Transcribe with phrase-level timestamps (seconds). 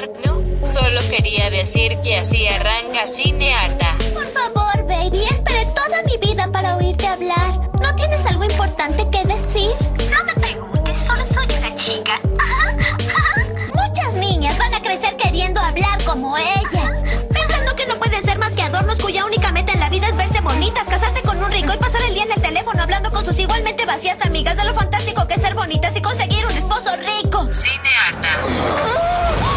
[0.00, 0.66] ¿no?
[0.66, 3.98] Solo quería decir que así arranca Cineata.
[4.14, 7.58] Por favor, baby, esperé toda mi vida para oírte hablar.
[7.80, 9.70] ¿No tienes algo importante que decir?
[10.10, 12.20] No me preguntes, solo soy una chica.
[13.74, 16.90] Muchas niñas van a crecer queriendo hablar como ella.
[17.30, 20.16] Pensando que no pueden ser más que adornos cuya única meta en la vida es
[20.16, 23.24] verse bonitas, casarse con un rico y pasar el día en el teléfono hablando con
[23.26, 26.96] sus igualmente vacías amigas de lo fantástico que es ser bonitas y conseguir un esposo
[26.96, 27.52] rico.
[27.52, 28.32] Cineata.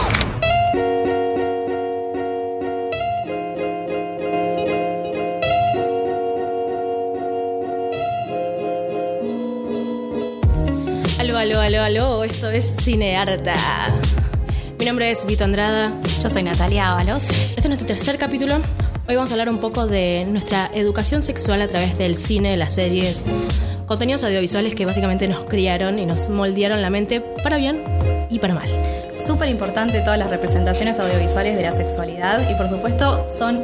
[11.45, 13.53] Aló, aló, aló, esto es Cinearta.
[14.79, 15.93] Mi nombre es Vito Andrada.
[16.23, 17.29] Yo soy Natalia Ábalos.
[17.29, 18.55] Este es nuestro tercer capítulo.
[19.07, 22.73] Hoy vamos a hablar un poco de nuestra educación sexual a través del cine, las
[22.73, 23.23] series,
[23.85, 27.83] contenidos audiovisuales que básicamente nos criaron y nos moldearon la mente para bien
[28.31, 28.94] y para mal.
[29.15, 33.61] Súper importante todas las representaciones audiovisuales de la sexualidad y por supuesto son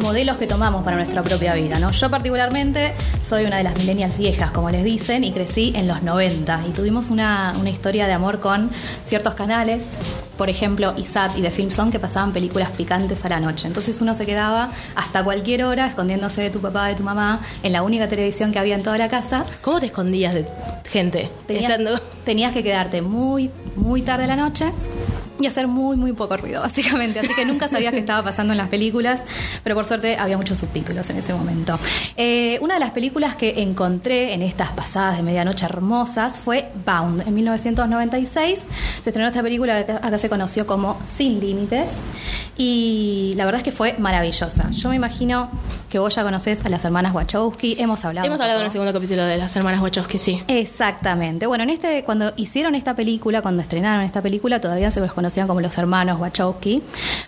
[0.00, 1.78] modelos que tomamos para nuestra propia vida.
[1.78, 1.90] ¿no?
[1.90, 6.02] Yo particularmente soy una de las millennials viejas, como les dicen, y crecí en los
[6.02, 8.70] 90 y tuvimos una, una historia de amor con
[9.06, 9.82] ciertos canales,
[10.36, 13.68] por ejemplo ISAT y The Film Zone, que pasaban películas picantes a la noche.
[13.68, 17.72] Entonces uno se quedaba hasta cualquier hora escondiéndose de tu papá, de tu mamá, en
[17.72, 19.44] la única televisión que había en toda la casa.
[19.62, 20.46] ¿Cómo te escondías de
[20.90, 21.28] gente?
[21.46, 24.72] Tenías, Estando- tenías que quedarte muy, muy tarde a la noche
[25.40, 27.20] y hacer muy, muy poco ruido, básicamente.
[27.20, 29.22] Así que nunca sabías qué estaba pasando en las películas,
[29.62, 31.78] pero por suerte había muchos subtítulos en ese momento.
[32.16, 37.26] Eh, una de las películas que encontré en estas pasadas de medianoche hermosas fue Bound.
[37.26, 38.68] En 1996
[39.02, 41.96] se estrenó esta película que acá se conoció como Sin Límites
[42.56, 44.70] y la verdad es que fue maravillosa.
[44.70, 45.50] Yo me imagino
[45.88, 48.26] que vos ya conocés a las hermanas Wachowski, hemos hablado.
[48.26, 50.42] Hemos hablado en el segundo capítulo de las hermanas Wachowski, sí.
[50.46, 51.46] Exactamente.
[51.46, 55.46] Bueno, en este, cuando hicieron esta película, cuando estrenaron esta película, todavía se los conocían
[55.46, 56.82] como los hermanos Wachowski.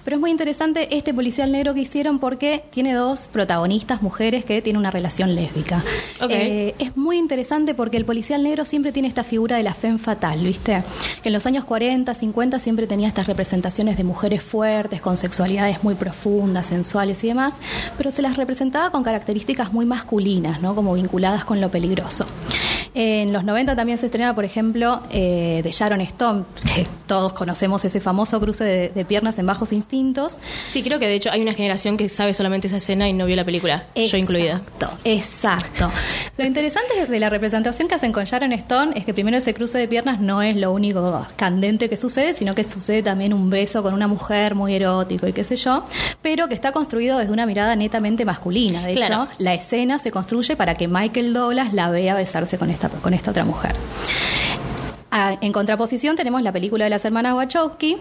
[0.05, 4.61] Pero es muy interesante este policial negro que hicieron porque tiene dos protagonistas, mujeres, que
[4.61, 5.85] tienen una relación lésbica.
[6.29, 9.99] Eh, es muy interesante porque el policial negro siempre tiene esta figura de la femme
[9.99, 10.83] fatal, ¿viste?
[11.23, 15.85] Que en los años 40, 50 siempre tenía estas representaciones de mujeres fuertes, con sexualidades
[15.85, 17.61] muy profundas, sensuales y demás,
[17.97, 20.75] pero se las representaba con características muy masculinas, ¿no?
[20.75, 22.27] Como vinculadas con lo peligroso.
[22.95, 26.45] En los 90 también se estrenaba, por ejemplo, eh, de Sharon Stone,
[26.75, 30.39] que todos conocemos ese famoso cruce de, de piernas en bajos instintos.
[30.71, 33.27] Sí, creo que de hecho hay una generación que sabe solamente esa escena y no
[33.27, 34.63] vio la película, yo incluida.
[34.65, 35.91] Exacto, exacto.
[36.39, 39.79] Lo interesante de la representación que hacen con Sharon Stone es que primero ese cruce
[39.79, 43.83] de piernas no es lo único candente que sucede, sino que sucede también un beso
[43.83, 45.85] con una mujer muy erótico y qué sé yo,
[46.23, 48.85] pero que está construido desde una mirada netamente masculina.
[48.87, 49.25] De Claro.
[49.25, 53.15] hecho, la escena se construye para que Michael Douglas la vea besarse con esta, con
[53.15, 53.75] esta otra mujer.
[55.15, 57.99] Ah, En contraposición tenemos la película de las hermanas Wachowski,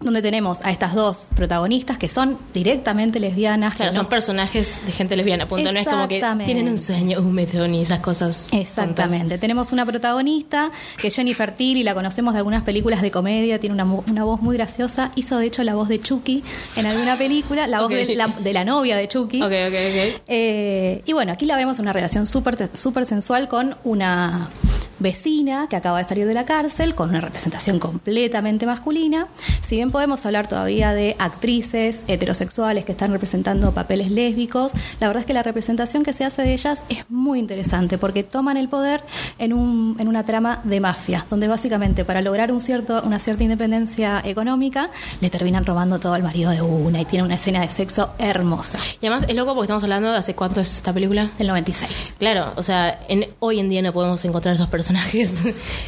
[0.00, 3.74] donde tenemos a estas dos protagonistas que son directamente lesbianas.
[3.74, 5.70] Claro, no- son personajes de gente lesbiana, punto.
[5.70, 8.48] No es como que tienen un sueño húmedo ni esas cosas.
[8.52, 9.36] Exactamente.
[9.36, 13.74] Tenemos una protagonista que es Jennifer Tilly, la conocemos de algunas películas de comedia, tiene
[13.74, 15.10] una, voz muy graciosa.
[15.14, 16.42] Hizo de hecho la voz de Chucky
[16.76, 19.42] en alguna película, la voz de, la, de la novia de Chucky.
[19.42, 20.22] Ok, ok, ok.
[20.26, 24.48] Eh, y bueno, aquí la vemos en una relación súper súper sensual con una
[24.98, 29.28] vecina que acaba de salir de la cárcel, con una representación completamente masculina.
[29.62, 35.20] Si bien podemos hablar todavía de actrices heterosexuales que están representando papeles lésbicos, la verdad
[35.20, 38.68] es que la representación que se hace de ellas es muy interesante porque toman el
[38.68, 39.02] poder
[39.38, 43.44] en, un, en una trama de mafia, donde básicamente para lograr un cierto, una cierta
[43.44, 44.90] independencia económica
[45.20, 48.78] le terminan robando todo al marido de una y tiene una escena de sexo hermosa.
[49.00, 51.30] Y además es loco porque estamos hablando de hace cuánto es esta película.
[51.38, 52.16] Del 96.
[52.18, 54.85] Claro, o sea, en, hoy en día no podemos encontrar esos personajes.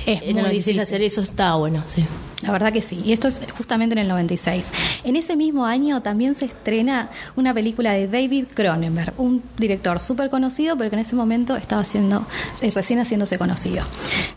[0.06, 0.80] Es en muy 96 difícil.
[0.80, 2.04] hacer eso está bueno, sí.
[2.42, 3.02] La verdad que sí.
[3.04, 4.70] Y esto es justamente en el 96.
[5.02, 10.30] En ese mismo año también se estrena una película de David Cronenberg, un director súper
[10.30, 12.24] conocido, pero que en ese momento estaba haciendo,
[12.60, 13.84] eh, recién haciéndose conocido.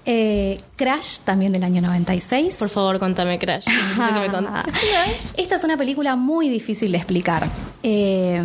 [0.05, 2.55] Eh, Crash, también del año 96.
[2.55, 3.65] Por favor, contame Crash.
[3.65, 4.25] Que me.
[5.37, 7.47] Esta es una película muy difícil de explicar.
[7.83, 8.41] Eh,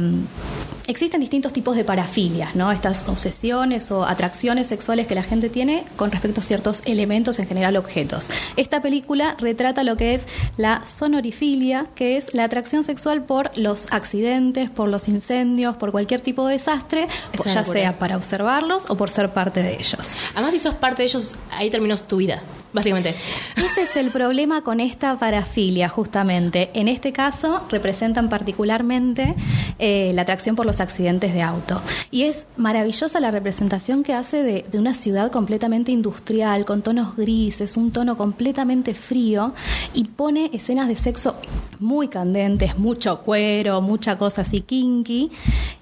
[0.87, 2.71] existen distintos tipos de parafilias, ¿no?
[2.73, 7.47] Estas obsesiones o atracciones sexuales que la gente tiene con respecto a ciertos elementos, en
[7.47, 8.29] general objetos.
[8.57, 13.87] Esta película retrata lo que es la sonorifilia, que es la atracción sexual por los
[13.91, 17.09] accidentes, por los incendios, por cualquier tipo de desastre,
[17.45, 17.65] ya locura.
[17.65, 20.15] sea para observarlos o por ser parte de ellos.
[20.35, 22.43] Además, si sos parte de ellos, ahí terminó tu vida.
[22.73, 23.15] Básicamente.
[23.57, 26.71] Ese es el problema con esta parafilia, justamente.
[26.75, 29.35] En este caso, representan particularmente
[29.79, 31.81] eh, la atracción por los accidentes de auto.
[32.11, 37.77] Y es maravillosa la representación que hace de, una ciudad completamente industrial, con tonos grises,
[37.77, 39.55] un tono completamente frío,
[39.95, 41.37] y pone escenas de sexo
[41.81, 45.31] muy candentes, mucho cuero, mucha cosa así kinky.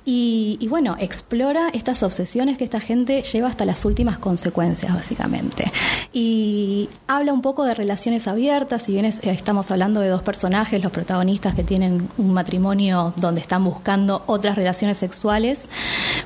[0.07, 5.73] Y, bueno, explora estas obsesiones que esta gente lleva hasta las últimas consecuencias, básicamente.
[6.13, 10.83] Y habla un poco de relaciones abiertas, si bien es- estamos hablando de dos personajes,
[10.83, 15.71] los protagonistas que tienen un matrimonio donde están buscando otras relaciones sexuales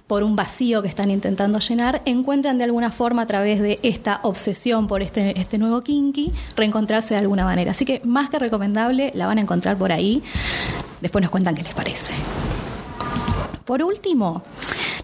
[0.09, 4.19] por un vacío que están intentando llenar, encuentran de alguna forma a través de esta
[4.25, 7.71] obsesión por este, este nuevo kinky, reencontrarse de alguna manera.
[7.71, 10.23] Así que más que recomendable, la van a encontrar por ahí.
[11.01, 12.13] Después nos cuentan qué les parece.
[13.65, 14.43] Por último,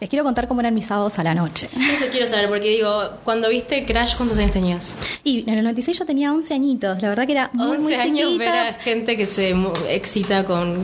[0.00, 1.68] les quiero contar cómo eran mis sábados a la noche.
[1.92, 2.90] Eso quiero saber, porque digo,
[3.22, 4.92] cuando viste Crash, ¿cuántos años tenías?
[5.22, 7.94] Y en el 96 yo tenía 11 añitos, la verdad que era muy, 11 muy
[7.94, 8.52] años chiquita.
[8.52, 9.54] ver a gente que se
[9.88, 10.82] excita con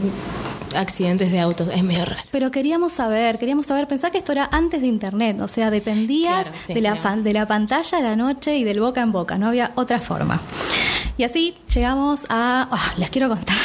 [0.74, 1.68] accidentes de autos.
[1.74, 2.22] Es medio raro.
[2.30, 6.42] Pero queríamos saber, queríamos saber, pensar que esto era antes de internet, o sea, dependías
[6.44, 7.22] Claro, sí, de, la claro.
[7.22, 10.40] de la pantalla a la noche y del boca en boca, no había otra forma.
[11.16, 12.68] Y así llegamos a...
[12.70, 13.56] ah, les quiero contar.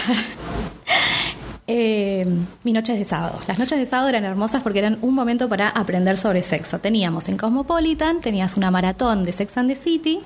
[1.67, 2.23] Eh,
[2.63, 3.39] mis noches de sábado.
[3.47, 6.77] Las noches de sábado eran hermosas porque eran un momento para aprender sobre sexo.
[6.77, 10.19] Teníamos en Cosmopolitan, tenías una maratón de Sex and the City.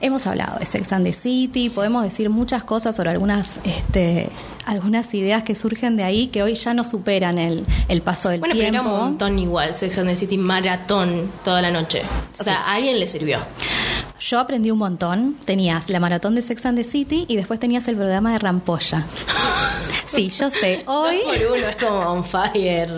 [0.00, 4.28] Hemos hablado de Sex and the City, podemos decir muchas cosas sobre algunas, este,
[4.66, 8.40] algunas ideas que surgen de ahí que hoy ya no superan el, el paso del
[8.40, 8.88] Bueno, pero tiempo.
[8.90, 12.02] era un montón igual, Sex and the City maratón toda la noche.
[12.38, 13.38] O sea, a alguien le sirvió.
[14.26, 15.36] Yo aprendí un montón.
[15.44, 19.04] Tenías la maratón de Sex and the City y después tenías el programa de Rampolla.
[20.06, 20.84] Sí, yo sé.
[20.86, 22.88] Hoy, Dos por uno es como on fire.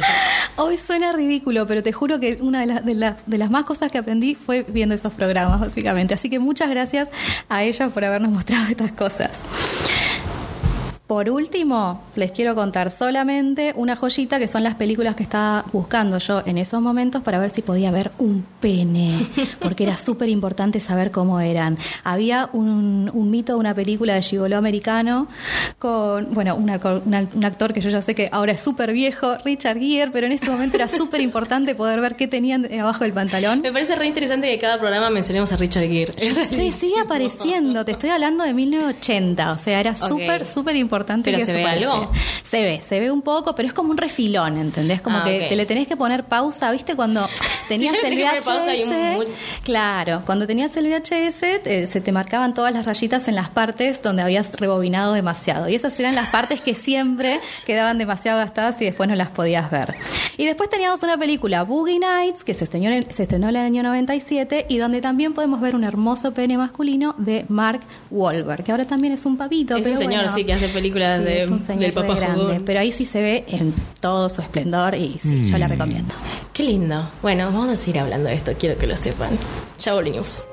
[0.56, 3.64] hoy suena ridículo, pero te juro que una de, las de, la- de las más
[3.64, 6.12] cosas que aprendí fue viendo esos programas, básicamente.
[6.12, 7.08] Así que muchas gracias
[7.49, 9.40] a ella por habernos mostrado estas cosas.
[11.06, 16.19] Por último, les quiero contar solamente una joyita que son las películas que estaba buscando
[16.19, 19.25] yo en esos momentos para ver si podía ver un pene,
[19.61, 21.79] porque era súper importante saber cómo eran.
[22.03, 25.29] Había un, un mito de una película de gigoló americano
[25.79, 29.79] con, bueno, un, un actor que yo ya sé que ahora es súper viejo, Richard
[29.79, 33.61] Gere, pero en ese momento era súper importante poder ver qué tenían abajo del pantalón.
[33.61, 36.12] Me parece re interesante que cada programa mencionemos a Richard Gere.
[36.47, 37.85] Sí, sigue apareciendo.
[37.85, 39.53] Te estoy hablando de 1980.
[39.53, 40.95] O sea, era súper, súper importante.
[41.04, 42.12] ¿Pero que se ve algo?
[42.43, 45.00] Se ve, se ve un poco, pero es como un refilón, ¿entendés?
[45.02, 46.70] Como Ah, que te le tenés que poner pausa.
[46.72, 47.28] ¿Viste cuando
[47.69, 49.62] tenías el un VHS?
[49.64, 54.00] Claro, cuando tenías el VHS te- se te marcaban todas las rayitas en las partes
[54.02, 55.69] donde habías rebobinado demasiado.
[55.69, 59.70] Y esas eran las partes que siempre quedaban demasiado gastadas y después no las podías
[59.70, 59.94] ver.
[60.37, 63.56] Y después teníamos una película, Boogie Nights, que se estrenó, en el- se estrenó en
[63.56, 68.62] el año 97 y donde también podemos ver un hermoso pene masculino de Mark Wahlberg,
[68.64, 69.75] que ahora también es un papito.
[69.76, 72.15] Es pero un señor, bueno, sí, que hace películas de- es un señor del papá
[72.15, 72.62] grande, jugón.
[72.65, 76.15] Pero ahí sí se ve en todo su esplendor y sí, yo la recomiendo.
[76.53, 77.09] Qué lindo.
[77.23, 79.31] Bueno, vamos a seguir hablando de esto, quiero que lo sepan.
[79.81, 80.44] Ya volvimos.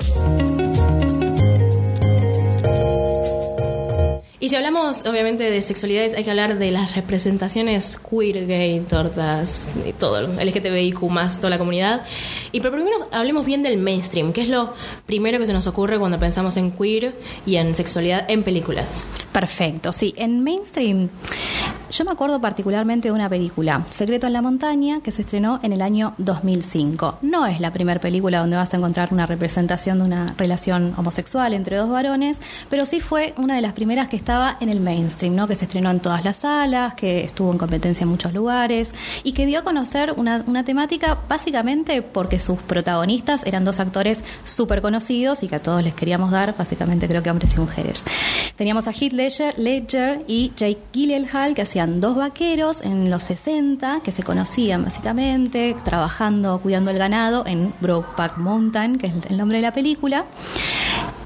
[4.43, 9.69] Y si hablamos, obviamente, de sexualidades, hay que hablar de las representaciones queer, gay, tortas,
[9.87, 10.99] y todo, LGTBIQ,
[11.37, 12.01] toda la comunidad.
[12.51, 14.73] Y pero primero hablemos bien del mainstream, que es lo
[15.05, 19.07] primero que se nos ocurre cuando pensamos en queer y en sexualidad en películas.
[19.31, 20.13] Perfecto, sí.
[20.17, 21.07] En mainstream,
[21.93, 25.73] yo me acuerdo particularmente de una película, Secreto en la Montaña, que se estrenó en
[25.73, 27.19] el año 2005.
[27.21, 31.53] No es la primera película donde vas a encontrar una representación de una relación homosexual
[31.53, 35.35] entre dos varones, pero sí fue una de las primeras que estaba en el mainstream,
[35.35, 35.47] ¿no?
[35.47, 39.33] que se estrenó en todas las salas, que estuvo en competencia en muchos lugares y
[39.33, 44.81] que dio a conocer una, una temática básicamente porque sus protagonistas eran dos actores súper
[44.81, 48.03] conocidos y que a todos les queríamos dar, básicamente creo que hombres y mujeres.
[48.55, 54.01] Teníamos a Heath Ledger, Ledger y Jake Gyllenhaal que hacían dos vaqueros en los 60
[54.03, 59.57] que se conocían básicamente trabajando, cuidando el ganado en Brokeback Mountain, que es el nombre
[59.57, 60.25] de la película.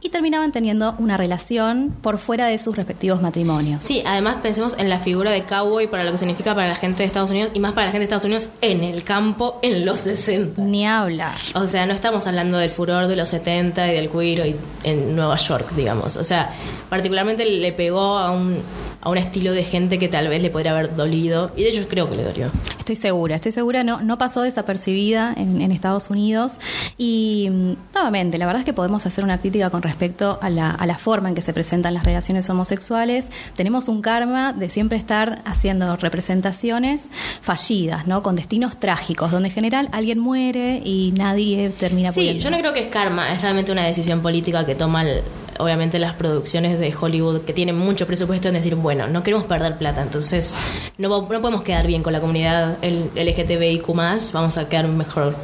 [0.07, 3.83] Y terminaban teniendo una relación por fuera de sus respectivos matrimonios.
[3.83, 6.99] Sí, además pensemos en la figura de cowboy para lo que significa para la gente
[6.99, 9.85] de Estados Unidos y más para la gente de Estados Unidos en el campo en
[9.85, 10.61] los 60.
[10.61, 11.35] Ni hablar.
[11.55, 15.35] O sea, no estamos hablando del furor de los 70 y del queer en Nueva
[15.35, 16.15] York, digamos.
[16.15, 16.53] O sea,
[16.89, 18.61] particularmente le pegó a un,
[19.01, 21.51] a un estilo de gente que tal vez le podría haber dolido.
[21.57, 22.49] Y de hecho creo que le dolió.
[22.79, 26.59] Estoy segura, estoy segura, no, no pasó desapercibida en, en Estados Unidos.
[26.97, 29.96] Y mm, nuevamente, la verdad es que podemos hacer una crítica con respecto
[30.41, 33.29] a la, a la forma en que se presentan las relaciones homosexuales.
[33.55, 37.09] Tenemos un karma de siempre estar haciendo representaciones
[37.41, 38.21] fallidas, ¿no?
[38.23, 42.43] Con destinos trágicos, donde en general alguien muere y nadie termina Sí, pudiendo.
[42.43, 45.21] yo no creo que es karma, es realmente una decisión política que toma el-
[45.59, 49.75] obviamente las producciones de Hollywood que tienen mucho presupuesto en decir, bueno, no queremos perder
[49.77, 50.53] plata, entonces
[50.99, 53.87] no, no podemos quedar bien con la comunidad el LGTBIQ
[54.33, 55.35] vamos a quedar mejor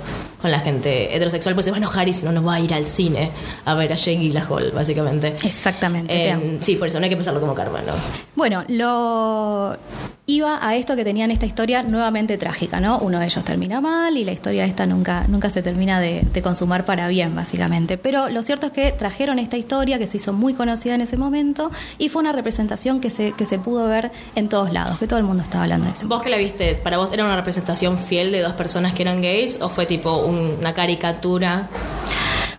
[0.44, 2.60] con la gente heterosexual, pues se va a enojar y si no nos va a
[2.60, 3.32] ir al cine
[3.64, 5.38] a ver a Jake Hall, básicamente.
[5.42, 6.32] Exactamente.
[6.32, 7.94] Eh, sí, por eso no hay que pensarlo como karma, ¿no?
[8.36, 9.78] Bueno, lo
[10.26, 12.98] iba a esto que tenían esta historia nuevamente trágica, ¿no?
[13.00, 16.86] Uno de ellos termina mal y la historia esta nunca, nunca se termina de, consumar
[16.86, 17.98] para bien, básicamente.
[17.98, 21.18] Pero lo cierto es que trajeron esta historia que se hizo muy conocida en ese
[21.18, 25.08] momento y fue una representación que se, que se pudo ver en todos lados, que
[25.08, 26.08] todo el mundo estaba hablando de eso.
[26.08, 26.76] ¿Vos que la viste?
[26.76, 30.18] ¿Para vos era una representación fiel de dos personas que eran gays o fue tipo
[30.18, 31.70] una caricatura?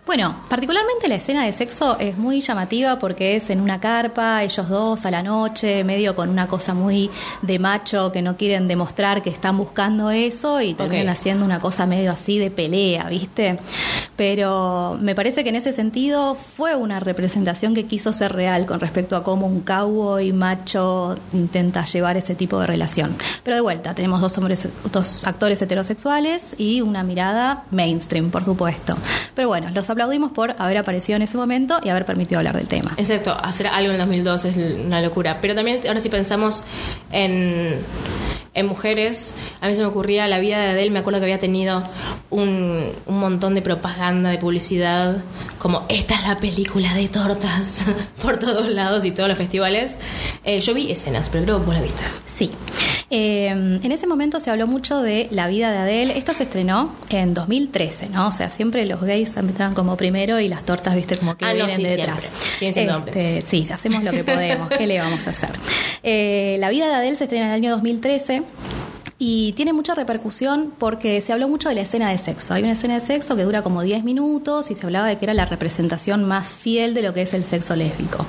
[0.05, 4.69] Bueno, particularmente la escena de sexo es muy llamativa porque es en una carpa, ellos
[4.69, 7.09] dos a la noche, medio con una cosa muy
[7.41, 11.87] de macho que no quieren demostrar que están buscando eso y terminan haciendo una cosa
[11.87, 13.57] medio así de pelea, ¿viste?
[14.15, 18.79] Pero me parece que en ese sentido fue una representación que quiso ser real con
[18.79, 23.15] respecto a cómo un cowboy macho intenta llevar ese tipo de relación.
[23.43, 28.95] Pero de vuelta, tenemos dos hombres, dos actores heterosexuales y una mirada mainstream, por supuesto.
[29.33, 32.67] Pero bueno, los aplaudimos por haber aparecido en ese momento y haber permitido hablar del
[32.67, 32.93] tema.
[32.97, 35.39] Exacto, hacer algo en 2002 es una locura.
[35.41, 36.63] Pero también ahora si pensamos
[37.11, 37.75] en,
[38.53, 41.39] en mujeres, a mí se me ocurría la vida de Adele, me acuerdo que había
[41.39, 41.81] tenido
[42.29, 45.23] un, un montón de propaganda, de publicidad,
[45.59, 47.85] como esta es la película de tortas
[48.21, 49.95] por todos lados y todos los festivales.
[50.43, 52.03] Eh, yo vi escenas, pero creo que vos la viste.
[52.25, 52.51] Sí.
[53.17, 56.17] Eh, en ese momento se habló mucho de la vida de Adele.
[56.17, 58.27] Esto se estrenó en 2013, ¿no?
[58.27, 61.53] O sea, siempre los gays entraban como primero y las tortas, viste, como que ah,
[61.53, 62.23] vienen no, detrás.
[62.59, 64.67] Siendo este, sí, hacemos lo que podemos.
[64.67, 65.51] ¿Qué le vamos a hacer?
[66.03, 68.43] Eh, la vida de Adele se estrena en el año 2013
[69.17, 72.53] y tiene mucha repercusión porque se habló mucho de la escena de sexo.
[72.53, 75.23] Hay una escena de sexo que dura como 10 minutos y se hablaba de que
[75.23, 78.25] era la representación más fiel de lo que es el sexo lésbico.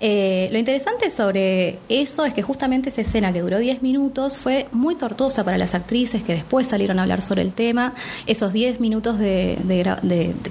[0.00, 4.66] Eh, lo interesante sobre eso es que justamente esa escena que duró 10 minutos fue
[4.72, 7.92] muy tortuosa para las actrices que después salieron a hablar sobre el tema.
[8.26, 9.58] Esos 10 minutos de,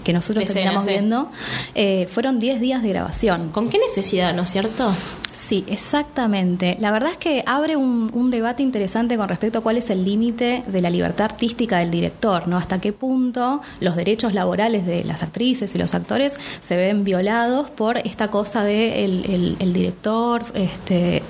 [0.03, 1.31] que nosotros terminamos viendo
[1.73, 3.49] eh, fueron 10 días de grabación.
[3.49, 4.93] ¿Con qué necesidad, no es cierto?
[5.33, 6.77] Sí, exactamente.
[6.79, 10.05] La verdad es que abre un, un debate interesante con respecto a cuál es el
[10.05, 12.57] límite de la libertad artística del director, ¿no?
[12.57, 17.69] Hasta qué punto los derechos laborales de las actrices y los actores se ven violados
[17.69, 21.23] por esta cosa de el, director este,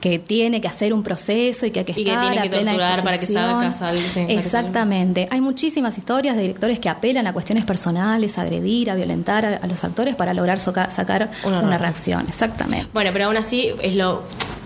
[0.00, 3.18] que tiene que hacer un proceso y que hay que estar tiene que torturar para
[3.18, 3.72] que salga
[4.28, 5.28] Exactamente.
[5.30, 9.66] Hay muchísimas historias de directores que apelan a cuestiones personales, a agredir, a violentar a,
[9.66, 12.26] los actores para lograr sacar una, reacción.
[12.28, 12.86] Exactamente.
[12.92, 14.22] Bueno, pero aún así es lo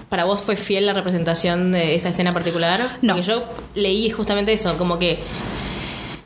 [0.09, 2.81] ¿Para vos fue fiel la representación de esa escena particular?
[3.03, 3.15] No.
[3.15, 3.43] Porque yo
[3.75, 5.19] leí justamente eso, como que,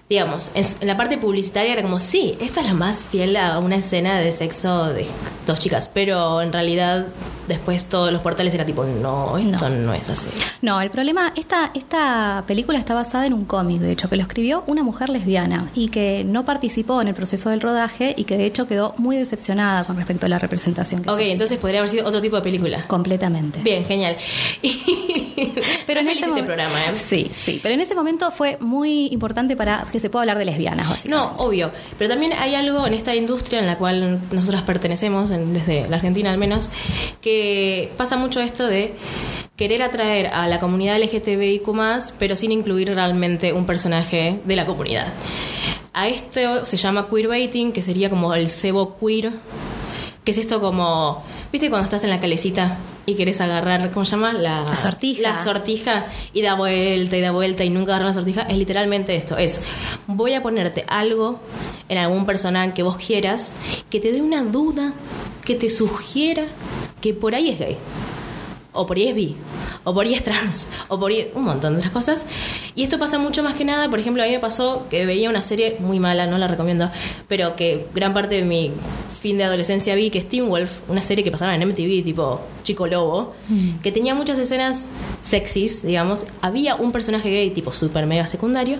[0.09, 3.77] digamos, en, la parte publicitaria era como, sí, esta es la más fiel a una
[3.77, 5.07] escena de sexo de
[5.47, 7.07] dos chicas, pero en realidad
[7.51, 10.27] después todos los portales era tipo, no, esto no, es así.
[10.63, 14.23] No, el problema, esta, esta película está basada en un cómic, de hecho, que lo
[14.23, 18.37] escribió una mujer lesbiana y que no participó en el proceso del rodaje y que
[18.37, 21.91] de hecho quedó muy decepcionada con respecto a la representación que Ok, entonces podría haber
[21.91, 22.83] sido otro tipo de película.
[22.87, 23.61] Completamente.
[23.61, 24.17] Bien, genial.
[25.87, 26.95] pero en este programa, ¿eh?
[26.95, 30.45] Sí, sí, pero en ese momento fue muy importante para que se pueda hablar de
[30.45, 31.37] lesbianas, básicamente.
[31.39, 35.89] No, obvio, pero también hay algo en esta industria en la cual nosotras pertenecemos, desde
[35.89, 36.71] la Argentina al menos,
[37.21, 37.40] que
[37.97, 38.95] pasa mucho esto de
[39.57, 41.69] querer atraer a la comunidad LGTBIQ
[42.19, 45.09] pero sin incluir realmente un personaje de la comunidad.
[45.93, 49.33] A esto se llama queerbaiting, que sería como el cebo queer,
[50.25, 54.13] que es esto como, ¿viste cuando estás en la calecita y querés agarrar, ¿cómo se
[54.13, 54.33] llama?
[54.33, 55.23] La, sortija.
[55.23, 58.43] La sortija y da vuelta y da vuelta y nunca agarra la sortija.
[58.43, 59.61] Es literalmente esto, es
[60.07, 61.41] voy a ponerte algo
[61.89, 63.53] en algún personaje que vos quieras
[63.91, 64.93] que te dé una duda,
[65.45, 66.45] que te sugiera
[67.01, 67.77] que por ahí es gay,
[68.73, 69.37] o por ahí es bi,
[69.85, 72.25] o por ahí es trans, o por ahí un montón de otras cosas.
[72.75, 75.31] Y esto pasa mucho más que nada, por ejemplo, a mí me pasó que veía
[75.31, 76.91] una serie muy mala, no la recomiendo,
[77.29, 78.73] pero que gran parte de mi
[79.21, 82.41] fin de adolescencia vi, que es Teen Wolf, una serie que pasaba en MTV, tipo
[82.63, 83.81] Chico Lobo, mm.
[83.81, 84.87] que tenía muchas escenas
[85.29, 86.25] sexys, digamos.
[86.41, 88.79] Había un personaje gay, tipo super mega secundario,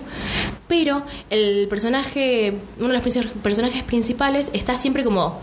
[0.67, 5.39] pero el personaje, uno de los personajes principales está siempre como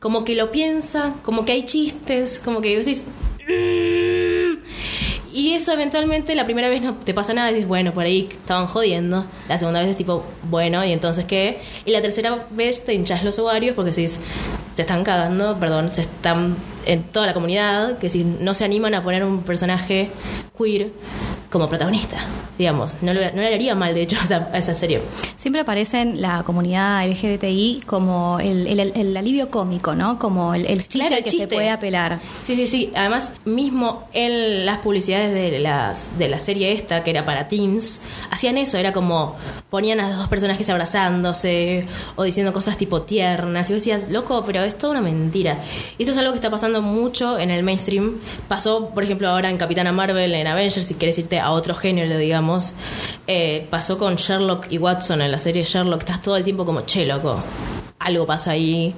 [0.00, 3.02] como que lo piensa, como que hay chistes, como que decís...
[3.48, 4.58] Mm".
[5.32, 8.66] Y eso eventualmente la primera vez no te pasa nada, decís, bueno, por ahí estaban
[8.66, 9.24] jodiendo.
[9.48, 11.60] La segunda vez es tipo, bueno, ¿y entonces qué?
[11.84, 14.18] Y la tercera vez te hinchas los ovarios porque decís,
[14.74, 18.94] se están cagando, perdón, se están en toda la comunidad, que si no se animan
[18.94, 20.10] a poner un personaje
[20.56, 20.90] queer
[21.50, 22.18] como protagonista,
[22.58, 22.94] digamos.
[23.00, 25.00] No, le- no le haría mal, de hecho, a esa, a esa serie.
[25.36, 30.18] Siempre aparecen la comunidad LGBTI como el, el- el alivio cómico, ¿no?
[30.18, 32.18] Como el, chiste Claro, que se puede apelar.
[32.44, 32.92] Sí, sí, sí.
[32.94, 38.00] Además, mismo en las publicidades de, las, de la serie esta, que era para teens,
[38.30, 38.76] hacían eso.
[38.76, 39.36] Era como
[39.70, 41.86] ponían a los dos personajes abrazándose
[42.16, 43.68] o diciendo cosas tipo tiernas.
[43.70, 45.58] Y vos decías, loco, pero es toda una mentira.
[45.96, 48.16] Y eso es algo que está pasando mucho en el mainstream.
[48.48, 52.16] Pasó, por ejemplo, ahora en Capitana Marvel, en Avengers, si quieres irte a otro género,
[52.18, 52.74] digamos.
[53.26, 56.00] Eh, pasó con Sherlock y Watson en la serie Sherlock.
[56.00, 57.42] Estás todo el tiempo como, che, loco,
[57.98, 58.94] algo pasa ahí.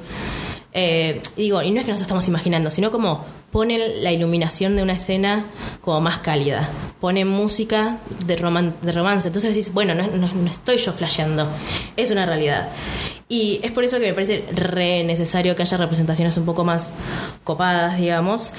[0.73, 4.82] Eh, digo, y no es que nos estamos imaginando, sino como ponen la iluminación de
[4.85, 5.44] una escena
[5.80, 6.68] como más cálida.
[7.00, 9.26] Ponen música de, roman- de romance.
[9.28, 11.49] Entonces decís, bueno, no, no- no estoy yo flasheando,
[11.97, 12.68] es una realidad.
[13.31, 16.93] Y es por eso que me parece re necesario que haya representaciones un poco más
[17.45, 18.53] copadas, digamos.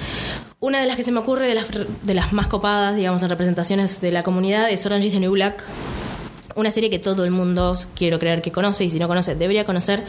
[0.61, 1.65] Una de las que se me ocurre de las,
[2.03, 5.33] de las más copadas, digamos, en representaciones de la comunidad es Orange is the New
[5.33, 5.61] Black.
[6.55, 9.65] Una serie que todo el mundo quiero creer que conoce y si no conoce debería
[9.65, 10.05] conocer.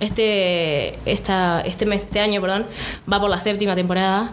[0.00, 2.64] Este, esta, este mes, este año, perdón,
[3.10, 4.30] va por la séptima temporada,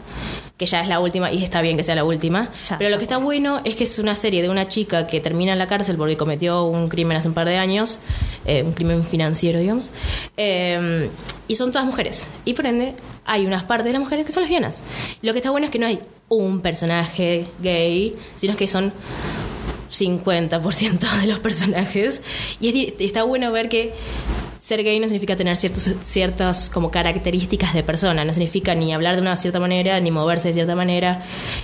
[0.58, 2.50] que ya es la última y está bien que sea la última.
[2.68, 5.20] Ya, Pero lo que está bueno es que es una serie de una chica que
[5.22, 8.00] termina en la cárcel porque cometió un crimen hace un par de años,
[8.46, 9.92] eh, un crimen financiero, digamos.
[10.36, 11.10] Eh,
[11.48, 12.28] y son todas mujeres.
[12.44, 12.94] Y por ende,
[13.26, 14.84] hay unas partes de las mujeres que son lesbianas.
[15.22, 16.00] Lo que está bueno es que no hay
[16.30, 18.92] un personaje gay, sino que son
[19.92, 22.22] 50% de los personajes.
[22.60, 23.94] Y es está bueno ver que
[24.68, 29.16] ser gay no significa tener ciertos, ciertas como características de persona, no significa ni hablar
[29.16, 31.24] de una cierta manera, ni moverse de cierta manera.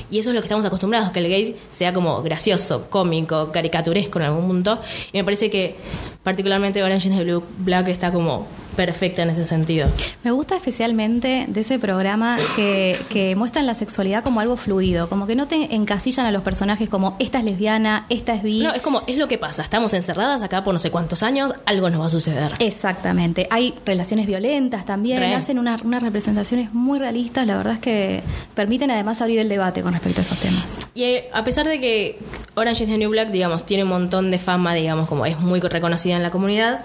[0.10, 4.20] Y eso es lo que estamos acostumbrados, que el gay sea como gracioso, cómico, caricaturesco
[4.20, 4.80] en algún punto.
[5.12, 5.76] Y me parece que
[6.24, 9.88] particularmente Orange is the Blue Black está como perfecta en ese sentido.
[10.24, 15.28] Me gusta especialmente de ese programa que, que muestran la sexualidad como algo fluido, como
[15.28, 18.60] que no te encasillan a los personajes como esta es lesbiana, esta es bi.
[18.62, 21.54] No, es como, es lo que pasa, estamos encerradas acá por no sé cuántos años,
[21.66, 22.52] algo nos va a suceder.
[22.60, 23.48] Exactamente.
[23.50, 25.34] Hay relaciones violentas también, Re.
[25.36, 28.22] hacen una- unas representaciones muy realistas, la verdad es que
[28.56, 30.80] permiten además abrir el debate con respecto a esos temas.
[30.94, 32.20] Y eh, a pesar de que
[32.56, 35.60] Orange is the New Black, digamos, tiene un montón de fama, digamos, como es muy
[35.60, 36.82] reconocida en la comunidad,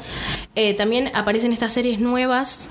[0.55, 2.67] eh, también aparecen estas series nuevas.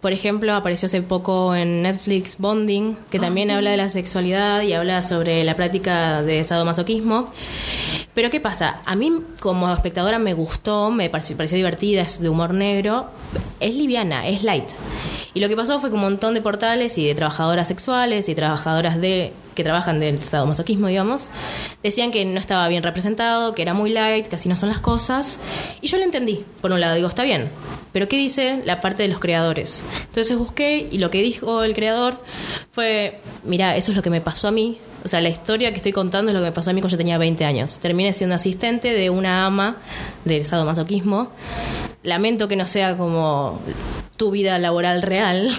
[0.00, 4.72] Por ejemplo, apareció hace poco en Netflix Bonding, que también habla de la sexualidad y
[4.72, 7.28] habla sobre la práctica de sadomasoquismo.
[8.14, 8.80] Pero ¿qué pasa?
[8.84, 13.06] A mí como espectadora me gustó, me pareció, pareció divertida, es de humor negro,
[13.58, 14.68] es liviana, es light.
[15.34, 18.36] Y lo que pasó fue que un montón de portales y de trabajadoras sexuales y
[18.36, 21.30] trabajadoras de que trabajan del sadomasoquismo, digamos,
[21.82, 24.80] decían que no estaba bien representado, que era muy light, que así no son las
[24.80, 25.38] cosas.
[25.80, 26.44] Y yo lo entendí.
[26.60, 27.50] Por un lado, digo, está bien.
[27.92, 29.82] Pero ¿qué dice la parte de los creadores?
[30.06, 32.22] Entonces busqué y lo que dijo el creador
[32.70, 34.78] fue, mira, eso es lo que me pasó a mí.
[35.04, 36.92] O sea, la historia que estoy contando es lo que me pasó a mí cuando
[36.92, 37.80] yo tenía 20 años.
[37.80, 39.76] Terminé siendo asistente de una ama
[40.24, 41.30] del sadomasoquismo.
[42.02, 43.60] Lamento que no sea como
[44.16, 45.50] tu vida laboral real,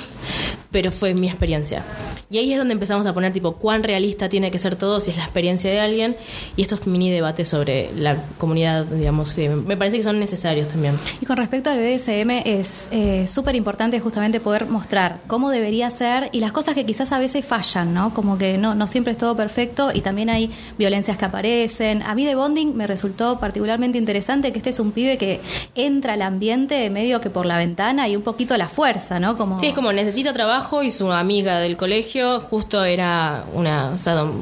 [0.73, 1.83] pero fue mi experiencia.
[2.29, 5.12] Y ahí es donde empezamos a poner tipo cuán realista tiene que ser todo si
[5.12, 6.15] es la experiencia de alguien
[6.57, 10.97] y estos mini debates sobre la comunidad, digamos, que me parece que son necesarios también.
[11.21, 16.29] Y con respecto al BDSM es eh, súper importante justamente poder mostrar cómo debería ser
[16.31, 18.12] y las cosas que quizás a veces fallan, ¿no?
[18.15, 22.01] Como que no, no siempre es todo perfecto y también hay violencias que aparecen.
[22.01, 25.39] A mí de Bonding me resultó particularmente interesante que este es un pibe que
[25.75, 29.38] entra al ambiente medio que por la ventana y un poquito a la fuerza, ¿no?
[29.38, 29.59] Como...
[29.59, 33.97] Sí, es como necesita trabajo y su amiga del colegio justo era una,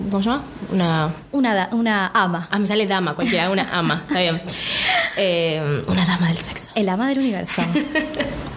[0.10, 0.42] ¿cómo se llama?
[0.72, 2.48] Una Una, da- una ama.
[2.52, 4.42] Ah, me sale dama, cualquiera, una ama, está bien.
[5.18, 6.70] Eh, una dama del sexo.
[6.74, 7.62] El ama del universo.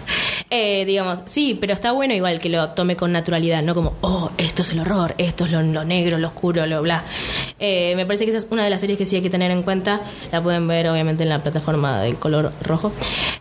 [0.49, 4.29] Eh, digamos, sí, pero está bueno igual que lo tome con naturalidad, no como, oh,
[4.37, 7.03] esto es el horror, esto es lo, lo negro, lo oscuro, lo bla.
[7.59, 9.51] Eh, me parece que esa es una de las series que sí hay que tener
[9.51, 10.01] en cuenta.
[10.31, 12.91] La pueden ver, obviamente, en la plataforma del color rojo.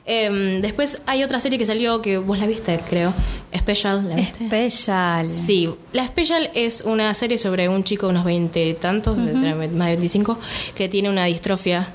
[0.07, 3.12] Eh, después hay otra serie que salió que vos la viste, creo.
[3.57, 4.45] Special, ¿la viste?
[4.45, 5.31] Especial.
[5.31, 9.43] Sí, La Special es una serie sobre un chico de unos 20 y tantos, más
[9.43, 10.38] de 25,
[10.75, 11.88] que tiene una distrofia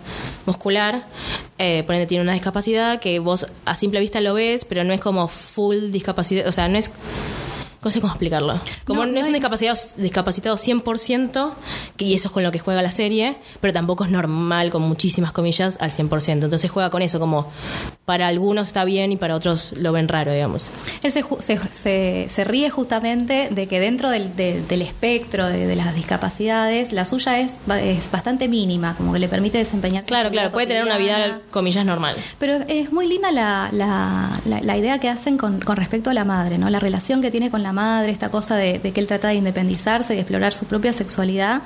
[0.45, 1.06] muscular,
[1.58, 4.93] eh, por ende tiene una discapacidad que vos a simple vista lo ves, pero no
[4.93, 6.91] es como full discapacidad, o sea, no es...
[7.84, 8.60] No sé cómo explicarlo.
[8.86, 11.54] Como No, no, es un discapacitado, discapacitado 100%,
[11.96, 14.82] que- y eso es con lo que juega la serie, pero tampoco es normal, con
[14.82, 16.46] muchísimas comillas, al 100%.
[16.46, 17.50] Entonces juega con eso, como
[18.06, 20.70] para algunos está bien y para otros lo ven raro, digamos.
[21.04, 25.65] Él se, se, se- se ríe justamente de que dentro del, de- del espectro de,
[25.68, 30.06] de las discapacidades, la suya es, es bastante mínima, como que le permite desempeñarse.
[30.06, 32.15] en Claro, claro, puede tener una vida, comillas, normal.
[32.39, 36.13] Pero es muy linda la, la, la- la idea que hacen con, con respecto a
[36.13, 36.70] la madre, ¿no?
[36.70, 39.36] La relación que tiene con la madre, esta cosa de, de que él trata de
[39.36, 41.62] independizarse y de explorar su propia sexualidad.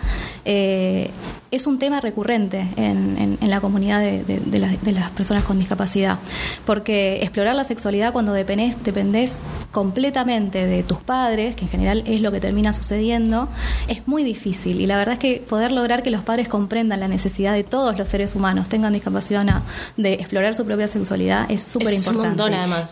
[0.46, 1.10] eh,
[1.52, 5.60] es un tema recurrente en, en- en la comunidad de, las, de las personas con
[5.60, 6.18] discapacidad.
[6.66, 9.38] Porque explorar la sexualidad cuando dependés, dependés
[9.72, 13.50] completamente de tus padres, que en general es lo que termina sucediendo,
[13.88, 14.82] es muy difícil.
[14.82, 17.98] Y la verdad es que poder lograr que los padres comprendan la necesidad de todos
[18.00, 19.62] los seres humanos, tengan discapacidad o no,
[19.96, 22.36] de explorar su propia sexualidad, es súper importante.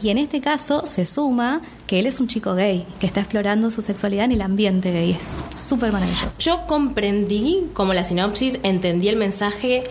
[0.04, 3.70] Y en este caso se suma que él es un chico gay, que está explorando
[3.70, 5.12] su sexualidad en el ambiente gay.
[5.12, 6.38] Es súper maravilloso.
[6.40, 9.84] Yo comprendí como la sinopsis, entendí el mensaje,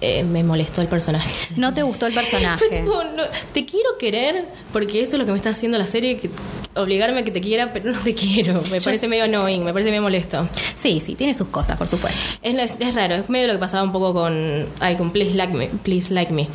[0.00, 1.32] eh, me molestó el personaje.
[1.56, 2.64] ¿No te gustó el Fue personaje?
[2.68, 6.20] tipo, no, te quiero querer porque eso es lo que me está haciendo la serie,
[6.20, 6.30] que
[6.76, 8.62] obligarme a que te quiera, pero no te quiero.
[8.70, 10.48] Me Yo parece medio annoying, me parece medio molesto.
[10.76, 12.16] Sí, sí, tiene sus cosas, por supuesto.
[12.42, 15.34] Es, es, es raro, es medio lo que pasaba un poco con, ay, con Please
[15.34, 16.46] Like Me, Please Like Me.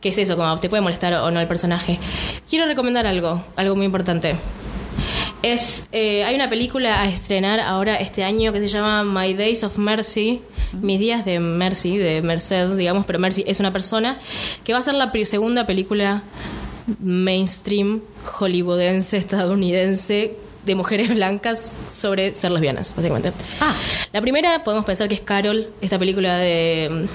[0.00, 1.98] Que es eso, como te puede molestar o no el personaje.
[2.48, 4.36] Quiero recomendar algo, algo muy importante.
[5.42, 9.62] Es, eh, hay una película a estrenar ahora este año que se llama My Days
[9.62, 14.18] of Mercy, Mis días de Mercy, de Merced, digamos, pero Mercy es una persona
[14.64, 16.22] que va a ser la segunda película
[17.00, 23.32] mainstream hollywoodense, estadounidense de mujeres blancas sobre ser lesbianas, básicamente.
[23.60, 23.74] Ah.
[24.12, 27.08] La primera podemos pensar que es Carol, esta película de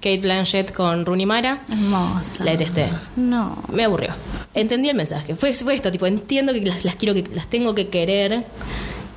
[0.00, 1.62] Kate Blanchett con Rooney Mara.
[1.70, 2.44] Hermosa.
[2.44, 2.88] La detesté.
[3.16, 3.62] No.
[3.72, 4.14] Me aburrió.
[4.54, 5.34] Entendí el mensaje.
[5.34, 8.44] Fue, fue esto, tipo, entiendo que las, las quiero que las tengo que querer,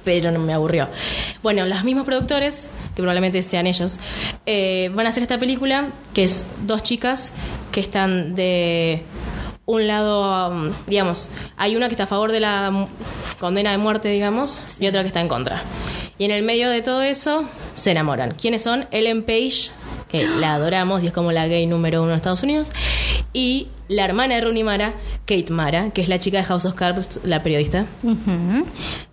[0.03, 0.87] pero no me aburrió.
[1.43, 3.99] Bueno, los mismos productores, que probablemente sean ellos,
[4.45, 7.31] eh, van a hacer esta película que es dos chicas
[7.71, 9.03] que están de
[9.65, 12.87] un lado, um, digamos, hay una que está a favor de la
[13.39, 15.61] condena de muerte, digamos, y otra que está en contra.
[16.17, 18.31] Y en el medio de todo eso se enamoran.
[18.31, 18.87] ¿Quiénes son?
[18.91, 19.71] Ellen Page,
[20.11, 22.71] que la adoramos y es como la gay número uno de Estados Unidos,
[23.33, 24.93] y la hermana de Rooney Mara,
[25.25, 27.85] Kate Mara, que es la chica de House of Cards, la periodista.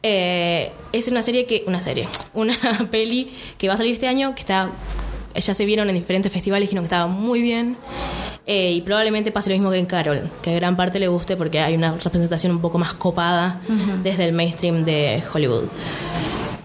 [0.02, 1.64] Eh, es una serie que.
[1.66, 2.08] Una serie.
[2.34, 2.56] Una
[2.90, 4.70] peli que va a salir este año que está.
[5.34, 7.76] Ya se vieron en diferentes festivales y dijeron que estaba muy bien.
[8.46, 11.36] Eh, y probablemente pase lo mismo que en Carol, que a gran parte le guste
[11.36, 13.60] porque hay una representación un poco más copada
[14.02, 15.64] desde el mainstream de Hollywood.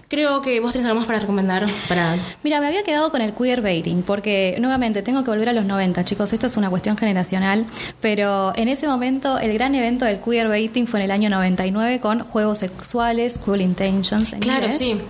[0.08, 1.66] Creo que vos tenés algo más para recomendar.
[1.88, 2.16] Para...
[2.42, 6.04] Mira, me había quedado con el queerbaiting, porque nuevamente tengo que volver a los 90,
[6.04, 7.64] chicos, esto es una cuestión generacional,
[8.00, 12.20] pero en ese momento el gran evento del queerbaiting fue en el año 99 con
[12.20, 14.32] Juegos Sexuales, Cruel Intentions.
[14.32, 14.78] en Claro, inglés.
[14.78, 15.00] sí.